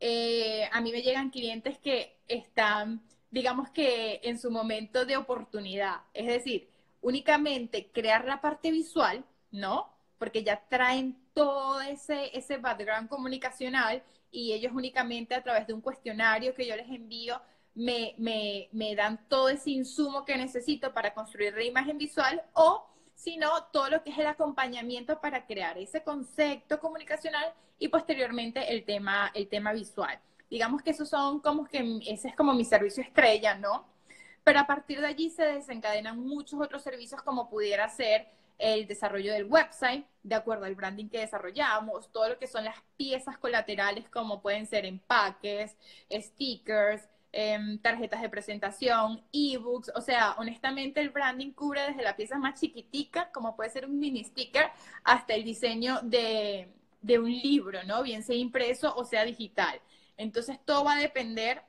[0.00, 6.02] Eh, a mí me llegan clientes que están, digamos que en su momento de oportunidad.
[6.14, 6.68] Es decir,
[7.00, 9.88] únicamente crear la parte visual, ¿no?
[10.18, 14.02] Porque ya traen todo ese, ese background comunicacional
[14.36, 17.40] y ellos únicamente a través de un cuestionario que yo les envío
[17.74, 22.86] me, me, me dan todo ese insumo que necesito para construir la imagen visual o
[23.14, 28.84] sino todo lo que es el acompañamiento para crear ese concepto comunicacional y posteriormente el
[28.84, 30.18] tema, el tema visual.
[30.50, 33.86] Digamos que esos son como que ese es como mi servicio estrella, ¿no?
[34.44, 38.28] Pero a partir de allí se desencadenan muchos otros servicios como pudiera ser
[38.58, 42.76] el desarrollo del website, de acuerdo al branding que desarrollamos, todo lo que son las
[42.96, 45.76] piezas colaterales como pueden ser empaques,
[46.10, 52.38] stickers, em, tarjetas de presentación, ebooks, o sea, honestamente el branding cubre desde la pieza
[52.38, 54.66] más chiquitica, como puede ser un mini sticker,
[55.04, 58.02] hasta el diseño de, de un libro, ¿no?
[58.02, 59.80] Bien sea impreso o sea digital.
[60.16, 61.62] Entonces todo va a depender,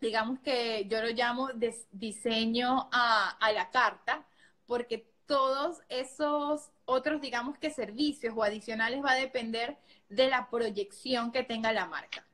[0.00, 1.50] digamos que yo lo llamo
[1.92, 4.26] diseño a, a la carta,
[4.66, 9.76] porque todos esos otros, digamos que servicios o adicionales va a depender
[10.08, 12.24] de la proyección que tenga la marca.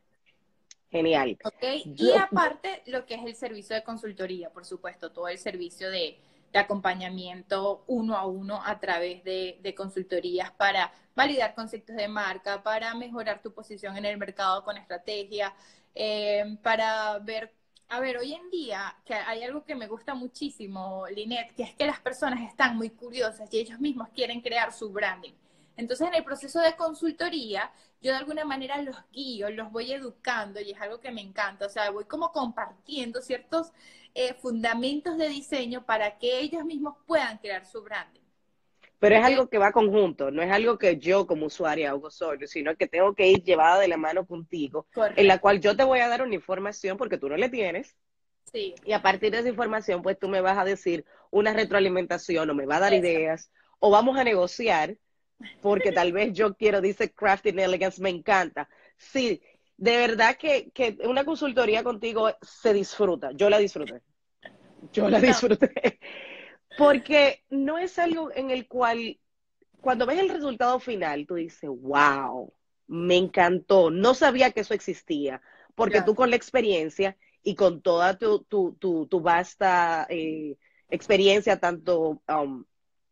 [0.91, 1.39] Genial.
[1.45, 1.82] ¿Okay?
[1.97, 6.18] Y aparte, lo que es el servicio de consultoría, por supuesto, todo el servicio de,
[6.55, 13.43] acompañamiento uno a uno a través de, consultorías para validar conceptos de marca, para mejorar
[13.43, 15.55] tu posición en el mercado con estrategia,
[15.95, 17.53] eh, para ver
[17.91, 21.74] a ver, hoy en día que hay algo que me gusta muchísimo, Linet, que es
[21.74, 25.32] que las personas están muy curiosas y ellos mismos quieren crear su branding.
[25.76, 27.70] Entonces, en el proceso de consultoría,
[28.03, 31.66] yo de alguna manera los guío, los voy educando y es algo que me encanta.
[31.66, 33.72] O sea, voy como compartiendo ciertos
[34.14, 38.20] eh, fundamentos de diseño para que ellos mismos puedan crear su branding.
[38.99, 42.47] Pero es algo que va conjunto, no es algo que yo como usuaria hago solo,
[42.47, 44.87] sino que tengo que ir llevada de la mano contigo,
[45.17, 47.97] en la cual yo te voy a dar una información porque tú no le tienes.
[48.53, 48.75] Sí.
[48.85, 52.55] Y a partir de esa información, pues tú me vas a decir una retroalimentación o
[52.55, 54.97] me va a dar ideas o vamos a negociar,
[55.63, 58.69] porque tal vez yo quiero, dice Crafting Elegance, me encanta.
[58.97, 59.41] Sí,
[59.77, 64.03] de verdad que, que una consultoría contigo se disfruta, yo la disfruté.
[64.93, 66.01] Yo la disfruté.
[66.79, 69.18] Porque no es algo en el cual,
[69.81, 72.53] cuando ves el resultado final, tú dices, wow,
[72.87, 75.43] me encantó, no sabía que eso existía,
[75.74, 80.57] porque tú con la experiencia y con toda tu, tu, tu, vasta eh,
[80.89, 82.64] experiencia, tanto um,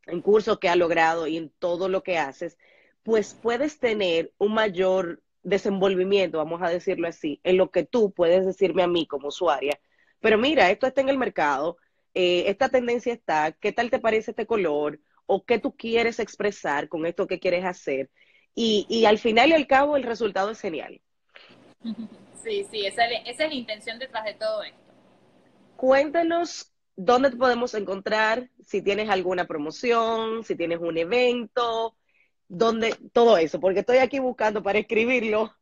[0.06, 2.58] en cursos que has logrado y en todo lo que haces,
[3.02, 8.46] pues puedes tener un mayor desenvolvimiento, vamos a decirlo así, en lo que tú puedes
[8.46, 9.80] decirme a mí como usuaria.
[10.20, 11.78] Pero mira, esto está en el mercado,
[12.18, 14.98] eh, esta tendencia está, ¿qué tal te parece este color?
[15.26, 18.08] ¿O qué tú quieres expresar con esto que quieres hacer?
[18.54, 21.00] Y, al final y al cabo el resultado es genial.
[22.42, 24.78] Sí, sí, esa, es la intención detrás de todo esto.
[25.74, 31.96] Cuéntanos dónde te podemos encontrar, si tienes alguna promoción, si tienes un evento,
[32.48, 35.54] dónde, todo eso, porque estoy aquí buscando para escribirlo.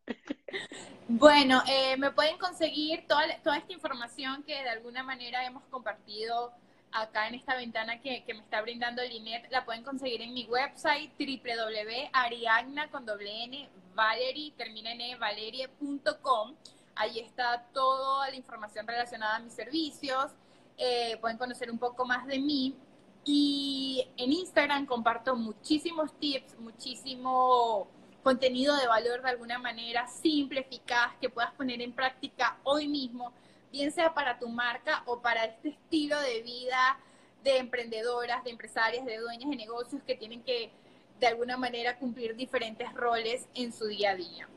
[1.07, 6.53] Bueno, eh, me pueden conseguir toda, toda esta información que de alguna manera hemos compartido
[6.95, 11.11] acá en esta ventana que, me está brindando Linet, la pueden conseguir en mi website
[11.19, 16.55] www.ariagna con doble n valerie termina en e, valerie.com.
[16.95, 20.31] Ahí está toda la información relacionada a mis servicios.
[20.79, 22.77] Eh, pueden conocer un poco más de mí.
[23.25, 27.89] Y en Instagram comparto muchísimos tips, muchísimo
[28.23, 33.33] contenido de valor de alguna manera simple, eficaz, que puedas poner en práctica hoy mismo,
[33.71, 36.99] bien sea para tu marca o para este estilo de vida
[37.45, 40.73] de emprendedoras, de empresarias, de dueñas de negocios que tienen que
[41.21, 44.49] de alguna manera cumplir diferentes roles en su día a día.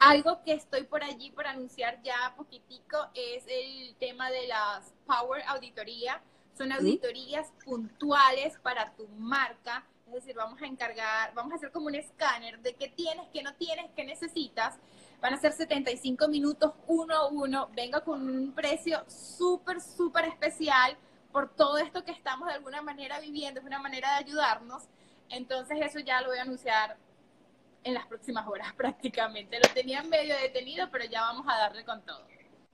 [0.00, 5.42] Algo que estoy por allí por anunciar ya poquitico es el tema de las Power
[5.46, 6.20] Auditoría.
[6.56, 11.86] Son auditorías puntuales para tu marca es decir, vamos a encargar, vamos a hacer como
[11.86, 14.76] un escáner de qué tienes, qué no tienes, qué necesitas.
[15.20, 17.70] Van a ser 75 minutos uno a uno.
[17.74, 20.96] Venga con un precio súper, súper especial
[21.32, 23.60] por todo esto que estamos de alguna manera viviendo.
[23.60, 24.84] Es una manera de ayudarnos.
[25.30, 26.96] Entonces eso ya lo voy a anunciar
[27.82, 29.58] en las próximas horas prácticamente.
[29.58, 32.24] Lo tenía medio detenido, pero ya vamos a darle con todo.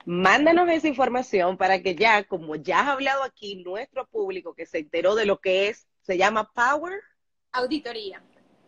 [0.05, 4.79] Mándanos esa información para que ya, como ya has hablado aquí, nuestro público que se
[4.79, 7.01] enteró de lo que es, se llama Power
[7.53, 8.23] Auditoría.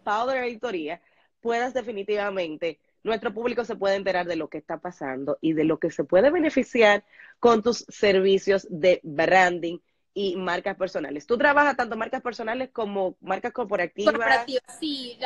[0.05, 1.01] Power Auditoría,
[1.41, 5.79] puedas definitivamente, nuestro público se puede enterar de lo que está pasando y de lo
[5.79, 7.05] que se puede beneficiar
[7.41, 9.79] con tus servicios de branding
[10.15, 11.27] y marcas personales.
[11.27, 14.15] ¿Tú trabajas tanto marcas personales como marcas corporativas?
[14.15, 15.19] Corporativas, sí.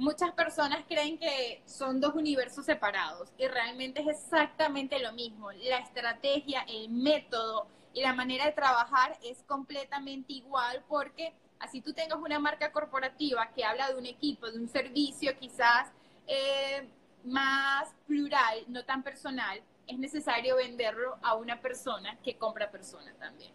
[0.00, 5.52] Muchas personas creen que son dos universos separados y realmente es exactamente lo mismo.
[5.52, 11.92] La estrategia, el método y la manera de trabajar es completamente igual porque así tú
[11.92, 15.88] tengas una marca corporativa que habla de un equipo, de un servicio quizás
[16.26, 16.88] eh,
[17.24, 23.52] más plural, no tan personal, es necesario venderlo a una persona que compra persona también.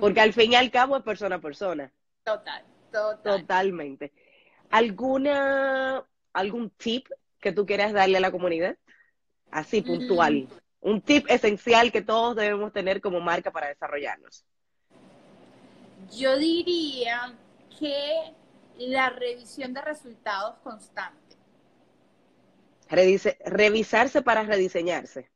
[0.00, 1.92] Porque al fin y al cabo es persona a persona.
[2.24, 3.40] Total, total.
[3.42, 4.12] Totalmente.
[4.70, 7.08] ¿Alguna, algún tip
[7.40, 8.76] que tú quieras darle a la comunidad?
[9.50, 10.42] Así, puntual.
[10.42, 10.48] Mm.
[10.80, 14.44] Un tip esencial que todos debemos tener como marca para desarrollarnos.
[16.16, 17.34] Yo diría
[17.78, 18.34] que
[18.78, 21.18] la revisión de resultados constante.
[22.88, 25.30] revisarse para rediseñarse.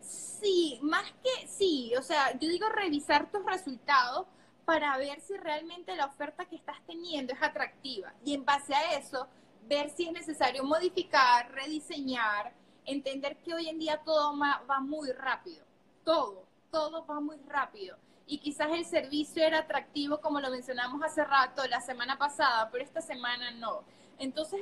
[0.00, 4.26] Sí, más que sí, o sea, yo digo revisar tus resultados
[4.66, 8.98] para ver si realmente la oferta que estás teniendo es atractiva y en base a
[8.98, 9.26] eso
[9.62, 12.52] ver si es necesario modificar, rediseñar,
[12.84, 15.64] entender que hoy en día todo va muy rápido,
[16.04, 17.96] todo, todo va muy rápido
[18.26, 22.84] y quizás el servicio era atractivo como lo mencionamos hace rato, la semana pasada, pero
[22.84, 23.84] esta semana no.
[24.18, 24.60] Entonces,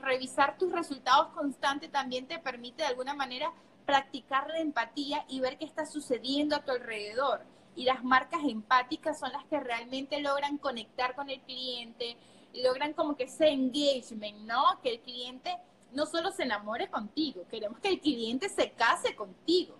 [0.00, 3.52] revisar tus resultados constantes también te permite de alguna manera
[3.86, 7.42] practicar la empatía y ver qué está sucediendo a tu alrededor.
[7.76, 12.16] Y las marcas empáticas son las que realmente logran conectar con el cliente,
[12.54, 14.80] logran como que ese engagement, ¿no?
[14.82, 15.56] Que el cliente
[15.92, 19.76] no solo se enamore contigo, queremos que el cliente se case contigo.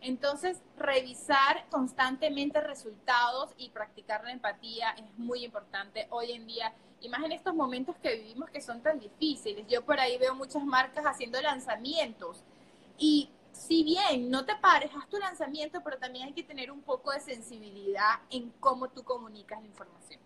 [0.00, 7.08] Entonces, revisar constantemente resultados y practicar la empatía es muy importante hoy en día, y
[7.08, 9.66] más en estos momentos que vivimos que son tan difíciles.
[9.66, 12.42] Yo por ahí veo muchas marcas haciendo lanzamientos
[12.98, 16.82] y si bien no te pares, haz tu lanzamiento, pero también hay que tener un
[16.82, 20.20] poco de sensibilidad en cómo tú comunicas la información.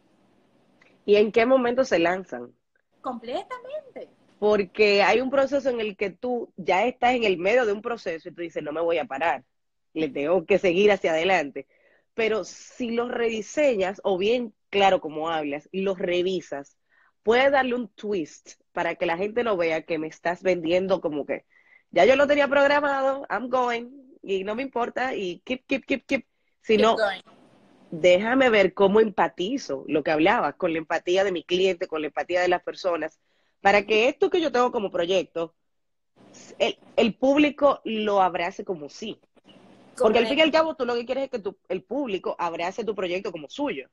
[1.04, 2.52] ¿Y en qué momento se lanzan?
[3.00, 4.08] Completamente.
[4.38, 7.82] Porque hay un proceso en el que tú ya estás en el medio de un
[7.82, 9.44] proceso y tú dices, no me voy a parar,
[9.92, 11.66] le tengo que seguir hacia adelante.
[12.14, 16.76] Pero si los rediseñas, o bien, claro, como hablas, y los revisas,
[17.22, 21.26] puedes darle un twist para que la gente lo vea que me estás vendiendo como
[21.26, 21.44] que,
[21.90, 23.86] ya yo lo tenía programado, I'm going,
[24.22, 26.26] y no me importa, y keep, keep, keep, keep.
[26.60, 26.96] Sino,
[27.90, 32.08] déjame ver cómo empatizo, lo que hablaba, con la empatía de mi cliente, con la
[32.08, 33.18] empatía de las personas,
[33.60, 35.54] para que esto que yo tengo como proyecto,
[36.96, 39.20] el, público lo abrace como sí.
[39.96, 42.36] Porque al fin y al cabo tú lo que quieres es que tu, el público
[42.38, 43.88] abrace tu proyecto como suyo.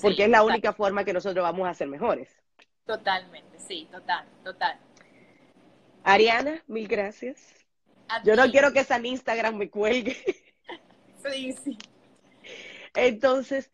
[0.00, 2.30] Porque es la única forma que nosotros vamos a ser mejores.
[2.86, 4.78] Totalmente, sí, total, total.
[6.04, 7.54] Ariana, mil gracias.
[8.24, 10.16] Yo no quiero que San Instagram me cuelgue.
[11.30, 11.78] Sí, sí.
[12.94, 13.70] Entonces,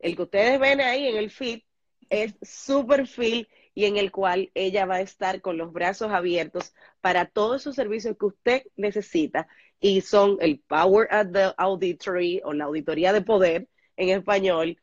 [0.00, 1.62] el que ustedes ven ahí en el feed,
[2.08, 6.72] es su perfil y en el cual ella va a estar con los brazos abiertos
[7.02, 9.46] para todos esos servicios que usted necesita
[9.78, 14.78] y son el Power at the Auditory o la auditoría de poder en español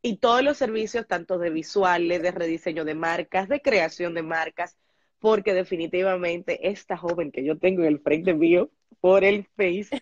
[0.00, 4.78] y todos los servicios tanto de visuales, de rediseño de marcas, de creación de marcas,
[5.18, 8.70] porque definitivamente esta joven que yo tengo en el frente mío
[9.00, 10.00] por el Face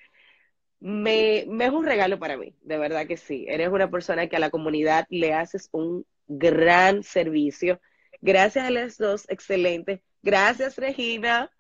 [0.79, 3.47] me, me, es un regalo para mí, de verdad que sí.
[3.49, 7.81] Eres una persona que a la comunidad le haces un gran servicio
[8.25, 10.01] Gracias a las dos, excelente.
[10.23, 11.51] Gracias, Regina.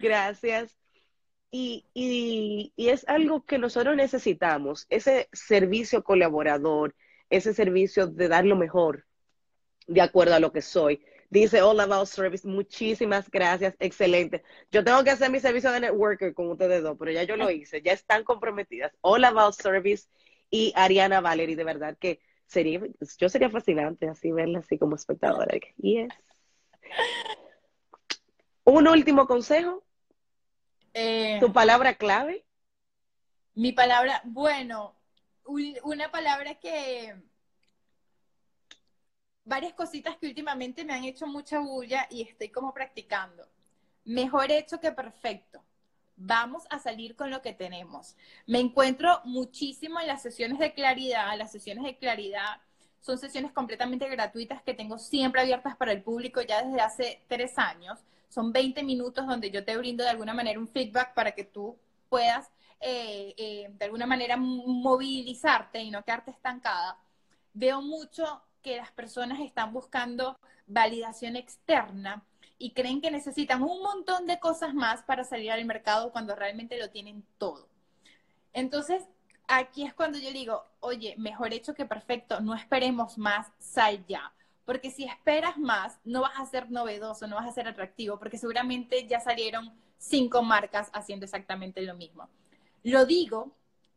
[0.00, 0.76] Gracias.
[1.50, 6.94] Y, y, y, es algo que nosotros necesitamos, ese servicio colaborador,
[7.28, 9.04] ese servicio de dar lo mejor,
[9.88, 11.04] de acuerdo a lo que soy.
[11.28, 14.42] Dice All About Service, muchísimas gracias, excelente.
[14.70, 17.50] Yo tengo que hacer mi servicio de networker con ustedes dos, pero ya yo lo
[17.50, 18.92] hice, ya están comprometidas.
[19.00, 20.08] All About Service
[20.50, 22.80] y Ariana Valerie, de verdad que sería,
[23.18, 25.52] yo sería fascinante así verla así como espectadora.
[25.78, 26.08] Yes.
[28.64, 29.84] Un último consejo.
[30.94, 32.44] Eh, ¿Tu palabra clave?
[33.54, 34.94] Mi palabra, bueno,
[35.84, 37.14] una palabra que
[39.44, 43.46] varias cositas que últimamente me han hecho mucha bulla y estoy como practicando.
[44.04, 45.62] Mejor hecho que perfecto
[46.20, 48.14] vamos a salir con lo que tenemos.
[48.46, 51.36] Me encuentro muchísimo en las sesiones de claridad.
[51.36, 52.60] Las sesiones de claridad
[53.00, 57.58] son sesiones completamente gratuitas que tengo siempre abiertas para el público ya desde hace tres
[57.58, 57.98] años.
[58.30, 61.76] Son 20 minutos donde yo te brindo de alguna manera un feedback para que tú
[62.08, 62.50] puedas
[62.80, 66.98] eh, eh, de alguna manera movilizarte y no quedarte estancada.
[67.52, 72.24] veo mucho que las personas están buscando validación externa
[72.58, 76.78] y creen que necesitan un montón de cosas más para salir al mercado cuando realmente
[76.78, 77.68] lo tienen todo.
[78.52, 79.04] Entonces,
[79.48, 84.32] aquí es cuando yo digo, oye, mejor hecho que perfecto, no esperemos más, sal ya.
[84.70, 88.38] Porque si esperas más, no vas a ser novedoso, no vas a ser atractivo, porque
[88.38, 92.28] seguramente ya salieron cinco marcas haciendo exactamente lo mismo.
[92.84, 93.50] Lo digo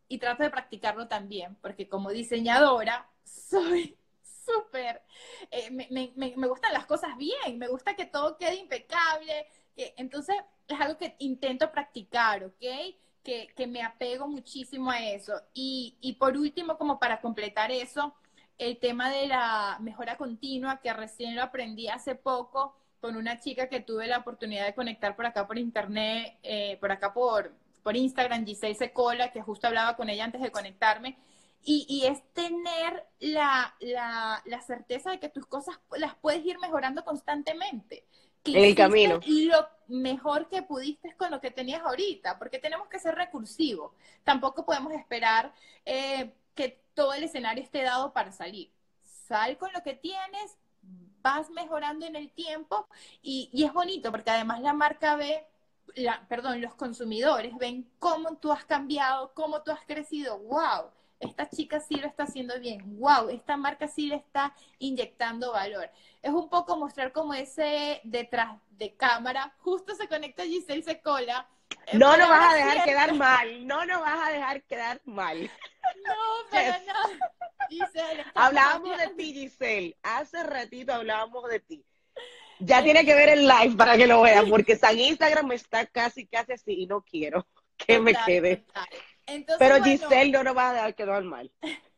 [0.08, 3.96] y trato de practicarlo también, porque como diseñadora soy
[4.46, 5.04] súper,
[5.52, 9.46] eh, me, me, gustan las cosas bien, me gusta que todo quede impecable,
[9.76, 12.96] entonces es algo que intento practicar, ¿ok?
[13.22, 15.40] Que, que me apego muchísimo a eso.
[15.54, 18.16] Y, y por último, como para completar eso,
[18.64, 23.68] el tema de la mejora continua, que recién lo aprendí hace poco con una chica
[23.68, 27.52] que tuve la oportunidad de conectar por acá por internet, eh, por acá por,
[27.84, 31.18] por Instagram, Giselle Secola, que justo hablaba con ella antes de conectarme,
[31.66, 33.74] y, es tener la,
[34.66, 38.06] certeza de que tus cosas las puedes ir mejorando constantemente.
[38.44, 39.22] Que en el camino.
[39.26, 43.94] Lo mejor que pudiste con lo que tenías ahorita, porque tenemos que ser recursivos.
[44.26, 45.54] Tampoco podemos esperar
[45.86, 48.72] eh, que todo el escenario esté dado para salir.
[49.02, 50.58] Sal con lo que tienes,
[51.22, 52.88] vas mejorando en el tiempo
[53.22, 55.48] y, y es bonito porque además la marca ve
[55.96, 60.40] la, perdón, los consumidores ven cómo tú has cambiado, cómo tú has crecido.
[60.40, 60.92] ¡Wow!
[61.24, 65.90] esta chica sí lo está haciendo bien, wow, esta marca sí le está inyectando valor.
[66.22, 71.48] Es un poco mostrar como ese detrás de cámara, justo se conecta Giselle Secola.
[71.94, 75.50] No nos vas a dejar quedar mal, no nos vas a dejar quedar mal.
[76.06, 77.34] No, para nada.
[77.70, 79.98] Giselle, hablábamos de ti, Giselle.
[80.04, 81.86] Hace ratito hablábamos de ti.
[82.60, 86.26] Ya tiene que ver el live para que lo vean, porque San Instagram está casi,
[86.26, 87.48] casi así y no quiero
[87.78, 88.66] que me quede.
[89.60, 91.52] Pero Giselle no nos va a dejar quedar mal.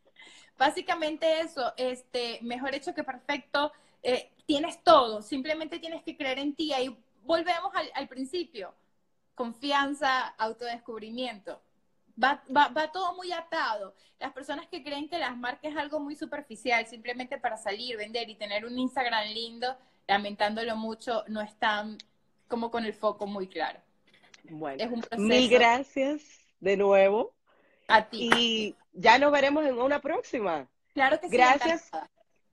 [0.57, 3.71] Básicamente eso, este, mejor hecho que perfecto.
[4.01, 6.71] Eh, tienes todo, simplemente tienes que creer en ti.
[6.71, 8.73] Ahí volvemos al, principio.
[9.35, 11.61] Confianza, autodescubrimiento.
[12.21, 13.93] Va, va, va, todo muy atado.
[14.19, 18.29] Las personas que creen que las marcas es algo muy superficial, simplemente para salir, vender
[18.29, 19.77] y tener un Instagram lindo,
[20.07, 21.97] lamentándolo mucho, no están
[22.47, 23.79] como con el foco muy claro.
[24.49, 25.21] Bueno, es un proceso.
[25.21, 26.21] mil gracias
[26.59, 27.33] de nuevo.
[27.87, 28.29] A ti.
[28.35, 30.67] Y ya nos veremos en una próxima.
[30.93, 31.35] Claro que sí.
[31.35, 31.91] Gracias.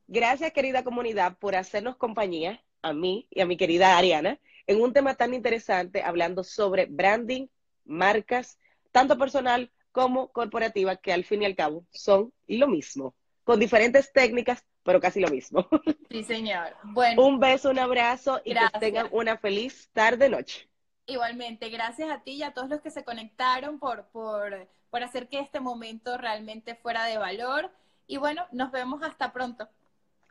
[0.08, 4.92] Gracias, querida comunidad, por hacernos compañía, a mí y a mi querida Ariana, en un
[4.92, 7.46] tema tan interesante, hablando sobre branding,
[7.84, 8.58] marcas,
[8.90, 14.12] tanto personal como corporativa, que al fin y al cabo son lo mismo, con diferentes
[14.12, 15.66] técnicas, pero casi lo mismo.
[16.10, 16.76] Sí, señor.
[16.82, 17.24] Bueno.
[17.24, 20.68] Un beso, un abrazo y que tengan una feliz tarde-noche.
[21.06, 25.30] Igualmente, gracias a ti y a todos los que se conectaron por, por, por hacer
[25.30, 27.70] que este momento realmente fuera de valor.
[28.06, 29.68] Y bueno, nos vemos hasta pronto.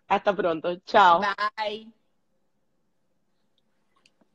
[0.08, 0.76] Hasta pronto.
[0.86, 1.22] Chao.
[1.58, 1.92] Bye.